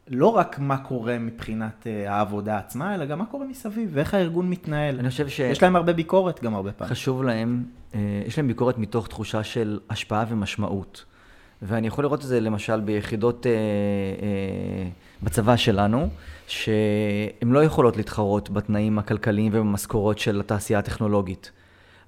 לא 0.07 0.27
רק 0.27 0.59
מה 0.59 0.77
קורה 0.77 1.19
מבחינת 1.19 1.87
uh, 1.87 2.09
העבודה 2.09 2.57
עצמה, 2.57 2.95
אלא 2.95 3.05
גם 3.05 3.19
מה 3.19 3.25
קורה 3.25 3.45
מסביב, 3.45 3.89
ואיך 3.93 4.13
הארגון 4.13 4.49
מתנהל. 4.49 4.99
אני 4.99 5.09
חושב 5.09 5.27
ש... 5.27 5.39
יש 5.39 5.63
להם 5.63 5.75
הרבה 5.75 5.93
ביקורת 5.93 6.43
גם 6.43 6.55
הרבה 6.55 6.71
פעמים. 6.71 6.91
חשוב 6.91 7.23
להם, 7.23 7.63
אה, 7.95 7.99
יש 8.25 8.37
להם 8.37 8.47
ביקורת 8.47 8.77
מתוך 8.77 9.07
תחושה 9.07 9.43
של 9.43 9.79
השפעה 9.89 10.25
ומשמעות. 10.29 11.05
ואני 11.65 11.87
יכול 11.87 12.03
לראות 12.03 12.21
את 12.21 12.27
זה 12.27 12.39
למשל 12.39 12.79
ביחידות 12.79 13.47
אה, 13.47 13.51
אה, 13.51 14.89
בצבא 15.23 15.55
שלנו, 15.55 16.09
שהן 16.47 17.51
לא 17.51 17.63
יכולות 17.63 17.97
להתחרות 17.97 18.49
בתנאים 18.49 18.99
הכלכליים 18.99 19.51
ובמשכורות 19.55 20.19
של 20.19 20.39
התעשייה 20.39 20.79
הטכנולוגית. 20.79 21.51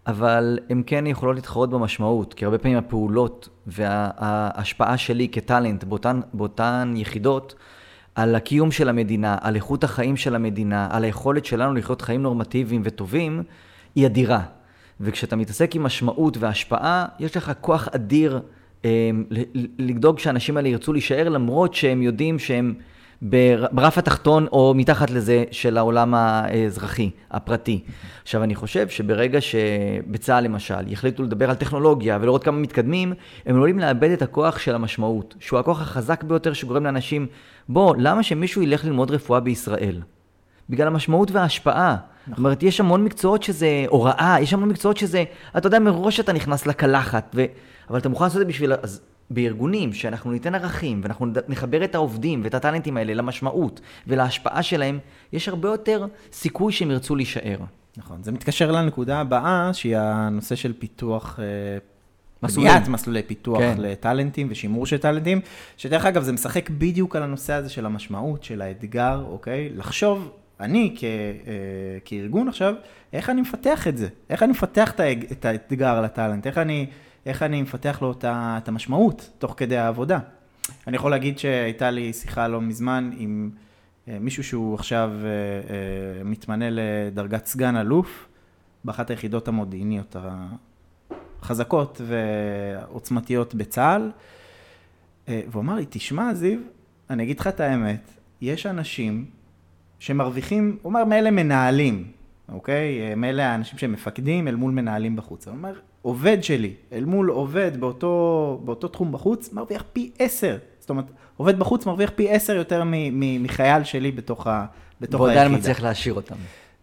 אבל 0.08 0.60
הן 0.70 0.84
כן 0.86 1.08
יכולות 1.08 1.36
להתחרות 1.36 1.70
במשמעות, 1.70 2.34
כי 2.34 2.46
הרבה 2.46 2.58
פעמים 2.58 2.78
הפעולות 2.78 3.50
וההשפעה 3.68 4.98
שלי 4.98 5.28
כטאלנט 5.32 5.84
באותן, 5.84 6.22
באותן 6.34 6.94
יחידות, 6.98 7.56
על 8.16 8.36
הקיום 8.36 8.72
של 8.72 8.90
המדינה, 8.90 9.38
על 9.42 9.56
איכות 9.56 9.84
החיים 9.84 10.18
של 10.18 10.36
המדינה, 10.36 10.88
על 10.92 11.04
היכולת 11.04 11.46
שלנו 11.46 11.74
לחיות 11.74 12.02
חיים 12.02 12.22
נורמטיביים 12.22 12.82
וטובים, 12.86 13.44
היא 13.96 14.06
אדירה. 14.06 14.42
וכשאתה 15.02 15.36
מתעסק 15.36 15.76
עם 15.76 15.84
משמעות 15.84 16.38
והשפעה, 16.38 17.06
יש 17.20 17.38
לך 17.38 17.52
כוח 17.62 17.88
אדיר 17.96 18.42
לדאוג 19.80 20.20
שהאנשים 20.20 20.58
האלה 20.58 20.68
ירצו 20.68 20.94
להישאר, 20.94 21.30
למרות 21.30 21.74
שהם 21.74 22.02
יודעים 22.02 22.40
שהם 22.40 22.74
ברף 23.72 23.98
התחתון 23.98 24.48
או 24.52 24.74
מתחת 24.76 25.10
לזה 25.10 25.44
של 25.52 25.78
העולם 25.78 26.14
האזרחי, 26.14 27.10
הפרטי. 27.32 27.80
עכשיו, 28.24 28.44
אני 28.44 28.56
חושב 28.56 28.90
שברגע 28.90 29.42
שבצה"ל 29.42 30.44
למשל 30.44 30.88
יחליטו 30.88 31.24
לדבר 31.24 31.50
על 31.50 31.56
טכנולוגיה 31.56 32.18
ולראות 32.22 32.44
כמה 32.44 32.58
מתקדמים, 32.58 33.14
הם 33.46 33.56
עלולים 33.56 33.80
לאבד 33.80 34.10
את 34.10 34.22
הכוח 34.22 34.60
של 34.60 34.76
המשמעות, 34.76 35.36
שהוא 35.40 35.60
הכוח 35.60 35.82
החזק 35.82 36.24
ביותר 36.24 36.54
שגורם 36.54 36.84
לאנשים, 36.84 37.28
בוא, 37.70 37.96
למה 37.98 38.24
שמישהו 38.24 38.62
ילך 38.62 38.86
ללמוד 38.86 39.12
רפואה 39.12 39.40
בישראל? 39.40 40.02
בגלל 40.70 40.88
המשמעות 40.88 41.32
וההשפעה. 41.32 41.96
נכון. 41.96 42.34
זאת 42.34 42.38
אומרת, 42.38 42.64
יש 42.64 42.80
המון 42.80 43.04
מקצועות 43.04 43.44
שזה 43.44 43.86
הוראה, 43.88 44.38
יש 44.42 44.54
המון 44.54 44.70
מקצועות 44.70 44.98
שזה, 44.98 45.24
אתה 45.58 45.68
יודע, 45.68 45.80
מראש 45.80 46.20
אתה 46.20 46.34
נכנס 46.34 46.66
לקלחת, 46.66 47.36
ו... 47.36 47.46
אבל 47.90 48.00
אתה 48.00 48.10
מוכן 48.10 48.26
לעשות 48.26 48.42
את 48.42 48.48
זה 48.48 48.50
בשביל... 48.50 48.74
אז 48.74 49.02
בארגונים 49.30 49.94
שאנחנו 49.94 50.32
ניתן 50.32 50.56
ערכים 50.56 51.02
ואנחנו 51.04 51.28
נחבר 51.48 51.84
את 51.84 51.96
העובדים 51.96 52.42
ואת 52.44 52.54
הטאלנטים 52.54 52.98
האלה 52.98 53.14
למשמעות 53.14 53.82
ולהשפעה 54.08 54.64
שלהם, 54.64 55.00
יש 55.34 55.50
הרבה 55.50 55.70
יותר 55.70 56.06
סיכוי 56.32 56.74
שהם 56.74 56.92
ירצו 56.92 57.16
להישאר. 57.16 57.58
נכון, 57.98 58.24
זה 58.24 58.32
מתקשר 58.32 58.72
לנקודה 58.72 59.20
הבאה, 59.20 59.70
שהיא 59.74 59.98
הנושא 59.98 60.56
של 60.56 60.74
פיתוח... 60.74 61.40
אה, 61.40 61.78
בניית 62.56 62.88
מסלולי 62.88 63.24
פיתוח 63.24 63.60
כן. 63.60 63.76
לטאלנטים 63.78 64.48
ושימור 64.50 64.86
של 64.86 64.98
טאלנטים, 64.98 65.42
שדרך 65.78 66.06
אגב 66.06 66.24
זה 66.24 66.32
משחק 66.32 66.70
בדיוק 66.70 67.16
על 67.16 67.24
הנושא 67.24 67.54
הזה 67.54 67.70
של 67.70 67.86
המשמעות, 67.86 68.44
של 68.44 68.62
האתגר, 68.62 69.24
אוקיי? 69.28 69.70
לחשוב, 69.76 70.32
אני 70.60 70.96
כ, 70.98 71.04
אה, 71.04 71.10
כארגון 72.06 72.48
עכשיו, 72.48 72.74
איך 73.14 73.30
אני 73.30 73.42
מפתח 73.42 73.88
את 73.88 73.98
זה? 73.98 74.08
איך 74.30 74.44
אני 74.44 74.52
מפתח 74.52 74.94
את 75.32 75.46
האתגר 75.46 76.02
לטאלנט? 76.02 76.48
איך 76.48 76.58
אני 76.58 76.86
איך 77.26 77.44
אני 77.44 77.62
מפתח 77.62 78.00
לו 78.02 78.14
את 78.24 78.68
המשמעות 78.68 79.30
תוך 79.38 79.54
כדי 79.58 79.78
העבודה. 79.78 80.20
אני 80.88 80.96
יכול 80.96 81.12
להגיד 81.12 81.40
שהייתה 81.40 81.92
לי 81.92 82.14
שיחה 82.14 82.48
לא 82.48 82.62
מזמן 82.62 83.12
עם 83.18 83.50
אה, 84.08 84.20
מישהו 84.20 84.44
שהוא 84.44 84.76
עכשיו 84.76 85.12
אה, 85.24 85.30
אה, 85.30 86.24
מתמנה 86.24 86.66
לדרגת 86.70 87.46
סגן 87.46 87.76
אלוף 87.76 88.28
באחת 88.84 89.10
היחידות 89.10 89.48
המודיעיניות 89.48 90.16
החזקות 91.42 92.02
ועוצמתיות 92.06 93.56
בצה"ל, 93.56 94.12
והוא 95.28 95.62
אמר 95.62 95.76
לי, 95.76 95.86
תשמע 95.90 96.34
זיו, 96.34 96.60
אני 97.10 97.24
אגיד 97.24 97.40
לך 97.40 97.48
את 97.48 97.60
האמת, 97.60 98.12
יש 98.42 98.66
אנשים 98.66 99.26
שמרוויחים, 100.00 100.78
הוא 100.82 100.90
אומר, 100.90 101.06
מאלה 101.06 101.32
מנהלים, 101.32 102.12
אוקיי? 102.50 103.16
מאלה 103.16 103.52
האנשים 103.52 103.80
שמפקדים 103.80 104.48
אל 104.48 104.56
מול 104.56 104.72
מנהלים 104.72 105.16
בחוץ. 105.16 105.48
הוא 105.48 105.56
אומר, 105.56 105.80
עובד 106.06 106.44
שלי 106.44 106.74
אל 106.92 107.06
מול 107.06 107.30
עובד 107.30 107.72
באותו, 107.80 108.62
באותו 108.66 108.88
תחום 108.88 109.12
בחוץ, 109.12 109.54
מרוויח 109.54 109.84
פי 109.94 110.12
עשר. 110.20 110.58
זאת 110.80 110.90
אומרת, 110.90 111.06
עובד 111.38 111.60
בחוץ 111.60 111.86
מרוויח 111.86 112.12
פי 112.16 112.30
עשר 112.30 112.56
יותר 112.56 112.84
מחייל 113.40 113.84
שלי 113.84 114.12
בתוך, 114.12 114.48
ה, 114.48 114.66
בתוך 115.02 115.22
והוא 115.22 115.30
היחידה. 115.30 115.42
והוא 115.42 115.50
עדיין 115.50 115.60
מצליח 115.60 115.82
להשאיר 115.82 116.14
אותם. 116.14 116.36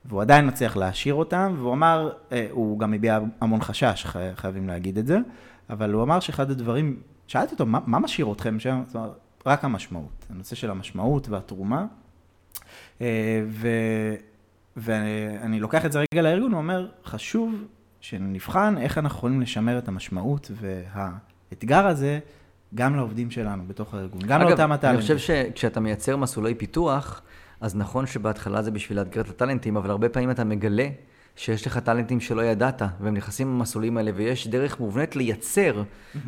והוא 0.04 0.22
עדיין 0.22 0.48
מצליח 0.48 0.76
להשאיר 0.76 1.14
אותם, 1.14 1.54
והוא 1.58 1.72
אמר, 1.72 2.10
אה, 2.32 2.46
הוא 2.50 2.78
גם 2.78 2.94
הביע 2.94 3.18
המון 3.40 3.60
חשש, 3.60 4.06
חייבים 4.34 4.68
להגיד 4.68 4.98
את 4.98 5.06
זה, 5.06 5.18
אבל 5.70 5.92
הוא 5.92 6.02
אמר 6.02 6.20
שאחד 6.20 6.50
הדברים, 6.50 6.96
שאלתי 7.26 7.52
אותו, 7.52 7.66
מה, 7.66 7.78
מה 7.86 7.98
משאיר 7.98 8.32
אתכם 8.32 8.60
שם? 8.60 8.82
זאת 8.86 8.96
אומרת, 8.96 9.10
רק 9.46 9.64
המשמעות, 9.64 10.26
הנושא 10.30 10.56
של 10.56 10.70
המשמעות 10.70 11.28
והתרומה. 11.28 11.86
אה, 13.00 13.42
ו, 13.48 13.68
ואני 14.76 15.60
לוקח 15.60 15.84
את 15.86 15.92
זה 15.92 15.98
רגע 15.98 16.22
לארגון, 16.22 16.52
הוא 16.52 16.58
אומר, 16.58 16.88
חשוב 17.04 17.64
שנבחן 18.02 18.74
איך 18.78 18.98
אנחנו 18.98 19.18
יכולים 19.18 19.40
לשמר 19.40 19.78
את 19.78 19.88
המשמעות 19.88 20.50
והאתגר 20.60 21.86
הזה 21.86 22.18
גם 22.74 22.96
לעובדים 22.96 23.30
שלנו 23.30 23.62
בתוך 23.66 23.94
הארגון, 23.94 24.20
גם 24.26 24.40
אגב, 24.40 24.48
לאותם 24.48 24.72
הטאלנטים. 24.72 25.06
אני 25.08 25.16
חושב 25.16 25.18
שכשאתה 25.18 25.80
מייצר 25.80 26.16
מסלולי 26.16 26.54
פיתוח, 26.54 27.22
אז 27.60 27.76
נכון 27.76 28.06
שבהתחלה 28.06 28.62
זה 28.62 28.70
בשביל 28.70 28.98
לאתגר 28.98 29.20
את 29.20 29.28
הטאלנטים, 29.28 29.76
אבל 29.76 29.90
הרבה 29.90 30.08
פעמים 30.08 30.30
אתה 30.30 30.44
מגלה 30.44 30.88
שיש 31.36 31.66
לך 31.66 31.78
טאלנטים 31.78 32.20
שלא 32.20 32.42
ידעת, 32.42 32.82
והם 33.00 33.14
נכנסים 33.14 33.48
למסלולים 33.48 33.96
האלה, 33.96 34.10
ויש 34.14 34.48
דרך 34.48 34.80
מובנית 34.80 35.16
לייצר 35.16 35.82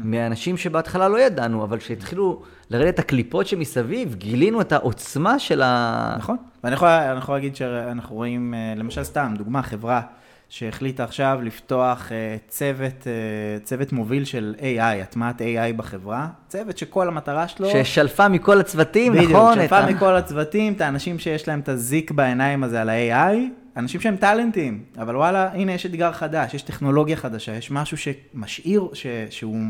מאנשים 0.05 0.57
שבהתחלה 0.57 1.09
לא 1.09 1.21
ידענו, 1.21 1.65
אבל 1.65 1.79
כשהתחילו 1.79 2.43
לרדת 2.71 2.99
הקליפות 2.99 3.47
שמסביב, 3.47 4.15
גילינו 4.15 4.61
את 4.61 4.73
העוצמה 4.73 5.39
של 5.39 5.63
ה... 5.63 6.15
נכון, 6.19 6.37
ואני 6.65 6.75
יכול, 6.75 6.89
יכול 7.19 7.35
להגיד 7.35 7.57
שאנחנו 7.57 8.17
רואים, 8.17 8.55
אה, 8.55 8.75
למשל 8.77 9.05
סתם, 9.05 9.35
דוגמה, 9.39 9.63
חברה 9.63 10.01
שהחליטה 10.49 11.05
עכשיו 11.05 11.39
לפתוח 11.43 12.09
uh, 12.09 12.13
צוות, 12.49 13.03
uh, 13.03 13.65
צוות 13.65 13.93
מוביל 13.93 14.25
של 14.25 14.55
AI, 14.59 15.03
הטמעת 15.03 15.41
AI 15.41 15.77
בחברה. 15.77 16.29
צוות 16.49 16.79
שכל 16.79 17.09
המטרה 17.09 17.49
שלו... 17.49 17.69
ששלפה 17.71 18.29
מכל 18.29 18.61
הצוותים, 18.61 19.13
בדיוק, 19.13 19.31
נכון? 19.31 19.53
בדיוק, 19.53 19.71
שלפה 19.71 19.85
את... 19.85 19.95
מכל 19.95 20.17
הצוותים, 20.17 20.73
את 20.73 20.81
האנשים 20.81 21.19
שיש 21.19 21.49
להם 21.49 21.61
את 21.61 21.69
הזיק 21.69 22.11
בעיניים 22.11 22.65
הזה 22.65 22.81
על 22.81 22.89
ה-AI, 22.89 23.37
אנשים 23.77 24.01
שהם 24.01 24.17
טאלנטים, 24.17 24.85
אבל 24.99 25.17
וואלה, 25.17 25.53
הנה 25.53 25.73
יש 25.73 25.87
אתגר 25.87 26.13
חדש, 26.13 26.55
יש 26.55 26.63
טכנולוגיה 26.63 27.17
חדשה, 27.17 27.57
יש 27.57 27.71
משהו 27.71 27.97
שמשאיר, 27.97 28.89
ש, 28.93 29.07
שהוא 29.31 29.61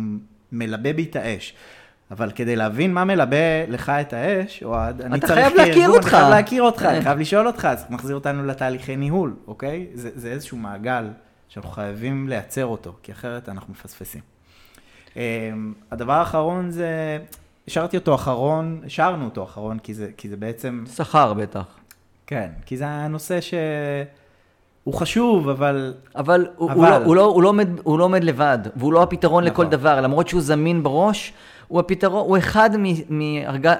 מלבה 0.52 0.92
בי 0.92 1.04
את 1.10 1.16
האש. 1.16 1.54
אבל 2.10 2.30
כדי 2.34 2.56
להבין 2.56 2.94
מה 2.94 3.04
מלבה 3.04 3.66
לך 3.68 3.88
את 3.88 4.12
האש, 4.12 4.62
אוהד, 4.62 5.02
אני 5.02 5.20
צריך 5.20 5.32
חייב 5.32 5.54
להכיר 5.54 5.88
אותך. 5.88 6.04
אני 6.04 6.10
חייב 6.10 6.28
להכיר 6.28 6.62
אותך, 6.62 6.82
אני 6.82 7.02
חייב 7.02 7.18
לשאול 7.18 7.46
אותך, 7.46 7.64
אז 7.64 7.84
מחזיר 7.90 8.14
אותנו 8.14 8.46
לתהליכי 8.46 8.96
ניהול, 8.96 9.36
אוקיי? 9.46 9.86
זה, 9.94 10.10
זה 10.14 10.30
איזשהו 10.32 10.56
מעגל 10.56 11.08
שאנחנו 11.48 11.70
חייבים 11.70 12.28
לייצר 12.28 12.66
אותו, 12.66 12.96
כי 13.02 13.12
אחרת 13.12 13.48
אנחנו 13.48 13.72
מפספסים. 13.72 14.20
אמ, 15.16 15.72
הדבר 15.90 16.12
האחרון 16.12 16.70
זה, 16.70 17.18
השארתי 17.68 17.96
אותו 17.96 18.14
אחרון, 18.14 18.80
השארנו 18.86 19.24
אותו 19.24 19.44
אחרון, 19.44 19.78
כי 19.78 19.94
זה, 19.94 20.10
כי 20.16 20.28
זה 20.28 20.36
בעצם... 20.36 20.84
שכר 20.96 21.34
בטח. 21.34 21.64
כן, 22.26 22.50
כי 22.66 22.76
זה 22.76 22.86
הנושא 22.86 23.40
ש... 23.40 23.54
הוא 24.84 24.94
חשוב, 24.94 25.48
אבל... 25.48 25.94
אבל, 26.16 26.46
אבל... 26.46 26.46
הוא, 26.56 26.70
לא, 26.84 26.96
הוא, 26.96 27.16
לא, 27.16 27.24
הוא, 27.24 27.42
לא 27.42 27.48
עומד, 27.48 27.68
הוא 27.82 27.98
לא 27.98 28.04
עומד 28.04 28.24
לבד, 28.24 28.58
והוא 28.76 28.92
לא 28.92 29.02
הפתרון 29.02 29.44
נכון. 29.44 29.52
לכל 29.54 29.70
דבר, 29.70 30.00
למרות 30.00 30.28
שהוא 30.28 30.40
זמין 30.40 30.82
בראש, 30.82 31.32
הוא 31.68 31.80
הפתרון, 31.80 32.26
הוא 32.28 32.38
אחד 32.38 32.70
מארגז, 33.10 33.76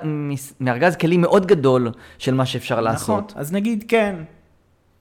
מארגז 0.60 0.96
כלים 0.96 1.20
מאוד 1.20 1.46
גדול 1.46 1.90
של 2.18 2.34
מה 2.34 2.46
שאפשר 2.46 2.74
נכון. 2.74 2.84
לעשות. 2.84 3.32
אז 3.36 3.52
נגיד 3.52 3.84
כן, 3.88 4.16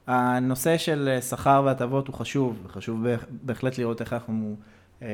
הנושא 0.07 0.77
של 0.77 1.17
שכר 1.29 1.61
והטבות 1.65 2.07
הוא 2.07 2.15
חשוב, 2.15 2.67
חשוב 2.67 3.05
בהחלט 3.29 3.77
לראות 3.77 4.01
איך 4.01 4.13
אנחנו 4.13 4.55
אה, 5.01 5.07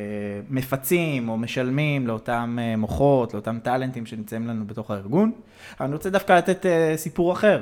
מפצים 0.49 1.29
או 1.29 1.37
משלמים 1.37 2.07
לאותם 2.07 2.57
אה, 2.61 2.75
מוחות, 2.75 3.33
לאותם 3.33 3.59
טאלנטים 3.63 4.05
שנמצאים 4.05 4.47
לנו 4.47 4.67
בתוך 4.67 4.91
הארגון. 4.91 5.31
אני 5.81 5.93
רוצה 5.93 6.09
דווקא 6.09 6.33
לתת 6.33 6.65
אה, 6.65 6.93
סיפור 6.97 7.33
אחר, 7.33 7.61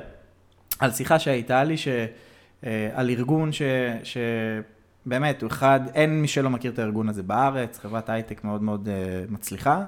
על 0.79 0.91
שיחה 0.91 1.19
שהייתה 1.19 1.63
לי, 1.63 1.77
ש, 1.77 1.87
על 2.93 3.09
ארגון 3.09 3.51
ש... 3.51 3.61
ש 4.03 4.17
באמת, 5.07 5.41
הוא 5.41 5.47
אחד, 5.47 5.79
אין 5.93 6.21
מי 6.21 6.27
שלא 6.27 6.49
מכיר 6.49 6.71
את 6.71 6.79
הארגון 6.79 7.09
הזה 7.09 7.23
בארץ, 7.23 7.79
חברת 7.79 8.09
הייטק 8.09 8.43
מאוד 8.43 8.63
מאוד 8.63 8.87
uh, 8.87 9.31
מצליחה, 9.31 9.83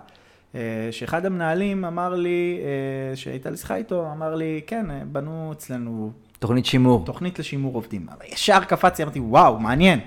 uh, 0.54 0.56
שאחד 0.92 1.26
המנהלים 1.26 1.86
אמר 1.86 2.14
לי, 2.16 2.60
uh, 2.60 3.16
שהייתה 3.16 3.50
לי 3.50 3.58
שיחה 3.58 3.76
איתו, 3.76 4.12
אמר 4.12 4.36
לי, 4.36 4.62
כן, 4.68 4.86
בנו 5.12 5.54
אצלנו... 5.54 6.12
תוכנית 6.40 6.66
שימור. 6.66 7.06
תוכנית 7.06 7.40
לשימור 7.40 7.76
עובדים. 7.76 8.08
אבל 8.10 8.26
ישר 8.26 8.64
קפצתי, 8.64 9.04
אמרתי, 9.04 9.20
וואו, 9.20 9.60
מעניין. 9.60 10.00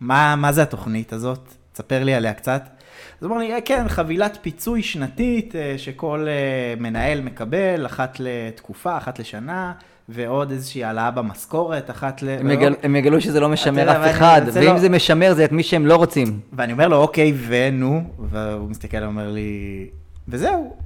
מה, 0.00 0.36
מה 0.36 0.52
זה 0.52 0.62
התוכנית 0.62 1.12
הזאת? 1.12 1.54
תספר 1.72 2.04
לי 2.04 2.14
עליה 2.14 2.34
קצת. 2.34 2.62
אז 3.20 3.26
הוא 3.26 3.32
אמר 3.32 3.38
לי, 3.38 3.62
כן, 3.64 3.88
חבילת 3.88 4.38
פיצוי 4.42 4.82
שנתית 4.82 5.54
שכל 5.76 6.26
מנהל 6.78 7.20
מקבל, 7.20 7.86
אחת 7.86 8.16
לתקופה, 8.20 8.96
אחת 8.96 9.18
לשנה. 9.18 9.72
ועוד 10.08 10.50
איזושהי 10.50 10.84
העלאה 10.84 11.10
במשכורת, 11.10 11.90
אחת 11.90 12.22
ל... 12.22 12.28
הם, 12.28 12.50
יגל, 12.50 12.74
הם 12.82 12.96
יגלו 12.96 13.20
שזה 13.20 13.40
לא 13.40 13.48
משמר 13.48 13.90
אף 13.92 14.10
אחד, 14.10 14.42
ואם 14.52 14.64
לא- 14.64 14.78
זה 14.78 14.88
משמר 14.88 15.34
זה 15.34 15.44
את 15.44 15.52
מי 15.52 15.62
שהם 15.62 15.86
לא 15.86 15.96
רוצים. 15.96 16.40
ואני 16.52 16.72
אומר 16.72 16.88
לו, 16.88 16.96
אוקיי, 16.96 17.32
ונו, 17.48 18.02
והוא 18.30 18.70
מסתכל 18.70 19.02
ואומר 19.02 19.30
לי, 19.30 19.86
וזהו. 20.28 20.76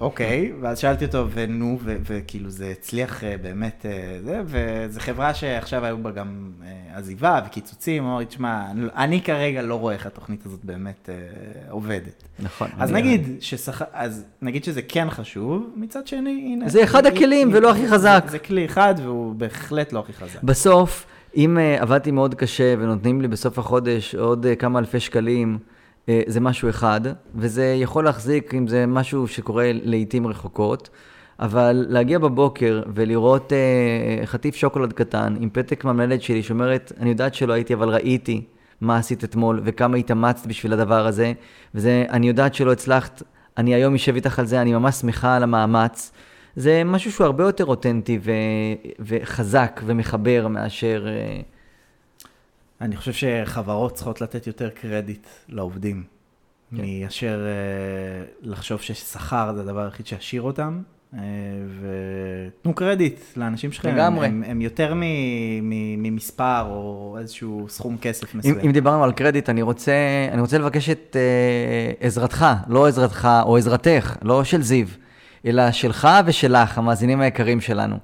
אוקיי, 0.00 0.52
ואז 0.60 0.78
שאלתי 0.78 1.04
אותו, 1.04 1.26
ונו, 1.30 1.78
וכאילו 1.82 2.50
זה 2.50 2.68
הצליח 2.70 3.24
אה, 3.24 3.36
באמת, 3.42 3.86
אה, 3.88 4.18
זה, 4.24 4.42
וזו 4.46 5.00
חברה 5.00 5.34
שעכשיו 5.34 5.84
היו 5.84 5.98
בה 5.98 6.10
גם 6.10 6.50
אה, 6.64 6.98
עזיבה 6.98 7.40
וקיצוצים, 7.46 8.02
הוא 8.02 8.10
אמר 8.10 8.18
לי, 8.18 8.26
תשמע, 8.26 8.64
אני- 8.96 9.20
כרגע 9.20 9.62
לא 9.62 9.74
רואה 9.74 9.94
איך 9.94 10.06
התוכנית 10.06 10.46
הזאת 10.46 10.64
באמת 10.64 11.08
עובדת. 11.70 12.22
נכון. 12.38 12.68
אז 12.78 12.92
נגיד, 12.92 13.36
ששכ... 13.40 13.82
אז 13.92 14.24
נגיד 14.42 14.64
שזה 14.64 14.82
כן 14.82 15.10
חשוב, 15.10 15.70
מצד 15.76 16.06
שני, 16.06 16.30
הנה. 16.52 16.68
זה 16.68 16.84
אחד 16.84 17.06
הכלים 17.06 17.50
ולא 17.52 17.70
הכי 17.70 17.88
חזק. 17.88 18.24
זה, 18.28 18.38
כלי 18.38 18.64
אחד 18.64 18.94
והוא 19.02 19.34
בהחלט 19.34 19.92
לא 19.92 19.98
הכי 19.98 20.12
חזק. 20.12 20.42
בסוף, 20.42 21.06
אם 21.36 21.58
עבדתי 21.80 22.10
מאוד 22.10 22.34
קשה 22.34 22.74
ונותנים 22.78 23.20
לי 23.20 23.28
בסוף 23.28 23.58
החודש 23.58 24.14
עוד 24.14 24.46
כמה 24.58 24.78
אלפי 24.78 25.00
שקלים, 25.00 25.58
זה 26.26 26.40
משהו 26.40 26.68
אחד, 26.68 27.00
וזה 27.34 27.76
יכול 27.78 28.04
להחזיק 28.04 28.54
אם 28.54 28.68
זה 28.68 28.86
משהו 28.86 29.28
שקורה 29.28 29.70
לעיתים 29.74 30.26
רחוקות, 30.26 30.90
אבל 31.40 31.86
להגיע 31.88 32.18
בבוקר 32.18 32.82
ולראות 32.94 33.52
uh, 33.52 34.26
חטיף 34.26 34.56
שוקולד 34.56 34.92
קטן 34.92 35.36
עם 35.40 35.50
פתק 35.52 35.84
מהמנהלת 35.84 36.22
שלי 36.22 36.42
שאומרת, 36.42 36.92
אני 37.00 37.10
יודעת 37.10 37.34
שלא 37.34 37.52
הייתי, 37.52 37.74
אבל 37.74 37.88
ראיתי 37.88 38.44
מה 38.80 38.96
עשית 38.96 39.24
אתמול 39.24 39.60
וכמה 39.64 39.96
התאמצת 39.96 40.46
בשביל 40.46 40.72
הדבר 40.72 41.06
הזה, 41.06 41.32
וזה, 41.74 42.04
אני 42.10 42.28
יודעת 42.28 42.54
שלא 42.54 42.72
הצלחת, 42.72 43.22
אני 43.58 43.74
היום 43.74 43.94
אשב 43.94 44.14
איתך 44.14 44.38
על 44.38 44.46
זה, 44.46 44.60
אני 44.60 44.72
ממש 44.72 44.94
שמחה 44.94 45.36
על 45.36 45.42
המאמץ. 45.42 46.12
זה 46.56 46.82
משהו 46.84 47.12
שהוא 47.12 47.24
הרבה 47.24 47.44
יותר 47.44 47.64
אותנטי 47.64 48.18
ו... 48.22 48.32
וחזק 49.00 49.80
ומחבר 49.86 50.48
מאשר... 50.48 51.06
אה, 51.08 51.40
אני 52.80 52.96
חושב 52.96 53.12
שחברות 53.12 53.94
צריכות 53.94 54.20
לתת 54.20 54.46
יותר 54.46 54.70
קרדיט 54.70 55.26
לעובדים, 55.48 56.04
כן. 56.76 56.82
מאשר 56.82 57.46
אה, 57.46 58.24
לחשוב 58.42 58.80
ששכר 58.80 59.52
זה 59.54 59.60
הדבר 59.60 59.84
היחיד 59.84 60.06
שישאיר 60.06 60.42
אותם. 60.42 60.82
אה, 61.14 61.20
ותנו 61.80 62.74
קרדיט 62.74 63.20
לאנשים 63.36 63.72
שלכם, 63.72 63.94
לגמרי. 63.94 64.26
הם, 64.26 64.44
הם 64.46 64.60
יותר 64.60 64.94
מ, 64.94 65.00
מ, 65.62 66.02
ממספר 66.02 66.62
או 66.66 67.16
איזשהו 67.20 67.66
סכום 67.68 67.96
כסף 67.98 68.34
אם, 68.34 68.38
מסוים. 68.38 68.58
אם 68.58 68.72
דיברנו 68.72 69.04
על 69.04 69.12
קרדיט, 69.12 69.48
אני 69.48 69.62
רוצה, 69.62 69.92
אני 70.32 70.40
רוצה 70.40 70.58
לבקש 70.58 70.90
את 70.90 71.16
אה, 71.16 72.06
עזרתך, 72.06 72.46
לא 72.68 72.86
עזרתך 72.86 73.28
או 73.42 73.56
עזרתך, 73.56 74.16
לא 74.22 74.44
של 74.44 74.62
זיו, 74.62 74.86
אלא 75.46 75.72
שלך 75.72 76.08
ושלך, 76.26 76.78
המאזינים 76.78 77.20
היקרים 77.20 77.60
שלנו. 77.60 77.96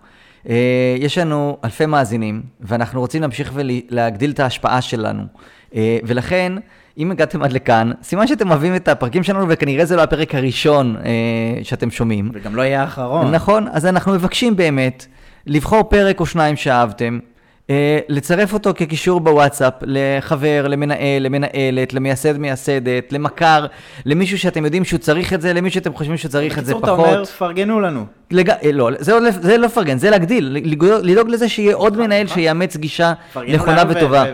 אה, 0.49 0.97
יש 0.99 1.19
לנו 1.19 1.57
אלפי 1.65 1.87
מאזינים, 1.87 2.43
ואנחנו 2.61 3.01
רוצים 3.01 3.23
להמשיך 3.23 3.53
ולהגדיל 3.55 4.31
את 4.31 4.41
ההשפעה 4.41 4.81
שלנו. 4.81 5.23
אה, 5.75 5.99
ולכן, 6.05 6.53
אם 6.99 7.11
הגעתם 7.11 7.43
עד 7.43 7.53
לכאן, 7.53 7.91
סימן 8.03 8.27
שאתם 8.27 8.51
אוהבים 8.51 8.77
את 8.77 8.89
הפרקים 8.89 9.23
שלנו, 9.23 9.47
וכנראה 9.49 9.85
זה 9.85 9.97
לא 9.97 10.03
הפרק 10.03 10.35
הראשון 10.35 10.97
אה, 10.97 11.65
שאתם 11.65 11.91
שומעים. 11.91 12.31
וגם 12.35 12.57
לא 12.57 12.63
יהיה 12.63 12.81
האחרון. 12.81 13.35
נכון, 13.35 13.69
אז 13.73 13.87
אנחנו 13.87 14.13
מבקשים 14.13 14.57
באמת 14.57 15.07
לבחור 15.47 15.83
פרק 15.83 16.21
או 16.21 16.27
שניים 16.27 16.57
שאהבתם, 16.57 17.19
אה, 17.25 17.32
לצרף 18.09 18.53
אותו 18.53 18.71
כקישור 18.77 19.21
בוואטסאפ 19.21 19.73
לחבר, 19.83 20.69
למנהל, 20.69 21.23
למנהלת, 21.23 21.93
למייסד, 21.95 22.39
מייסדת, 22.39 23.13
למכר, 23.13 23.67
למישהו 24.07 24.39
שאתם 24.39 24.65
יודעים 24.65 24.85
שהוא 24.85 24.99
צריך 25.01 25.33
את 25.33 25.41
זה, 25.41 25.53
למישהו 25.53 25.75
שאתם 25.81 25.95
חושבים 25.95 26.17
שצריך 26.17 26.59
את 26.59 26.65
זה 26.67 26.75
בקיצור, 26.75 26.97
פחות. 26.97 27.07
אתה 27.09 27.15
אומר, 27.15 27.25
פרגנו 27.25 27.81
לנו. 27.81 28.07
לג... 28.31 28.51
אה, 28.51 28.73
לא, 28.73 28.91
זה, 28.99 29.13
עוד- 29.13 29.23
זה 29.43 29.57
לא 29.57 29.67
לפרגן, 29.67 29.99
זה 29.99 30.11
להגדיל, 30.11 30.57
לדאוג, 31.03 31.29
לזה 31.29 31.49
שיהיה 31.49 31.75
עוד 31.75 31.99
מנהל 31.99 32.27
שיאמץ 32.27 32.77
גישה 32.77 33.13
נכונה 33.49 33.83
וטובה. 33.89 34.25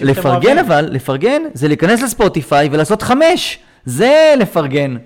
לפרגן. 0.00 0.58
אבל, 0.58 0.88
לפרגן, 0.90 1.42
זה 1.54 1.68
להיכנס 1.68 2.02
לספוטיפיי 2.02 2.68
ולעשות 2.72 3.02
חמש, 3.02 3.58
זה 3.84 4.34
לפרגן. 4.38 4.96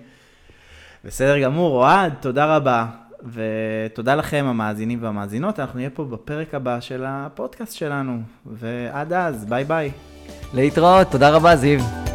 בסדר 1.04 1.38
גמור, 1.38 1.76
אוהד, 1.76 2.12
תודה 2.20 2.56
רבה. 2.56 2.84
ותודה 3.24 4.14
לכם, 4.14 4.44
המאזינים 4.48 4.98
והמאזינות. 5.02 5.60
אנחנו 5.60 5.78
נהיה 5.78 5.90
פה 5.90 6.04
בפרק 6.04 6.54
הבא 6.54 6.80
של 6.80 7.04
הפודקאסט 7.06 7.72
שלנו. 7.76 8.20
ועד 8.46 9.12
אז, 9.12 9.44
ביי 9.44 9.64
ביי. 9.64 9.90
להתראות, 10.54 11.06
תודה 11.10 11.30
רבה 11.30 11.56
זיו. 11.56 12.11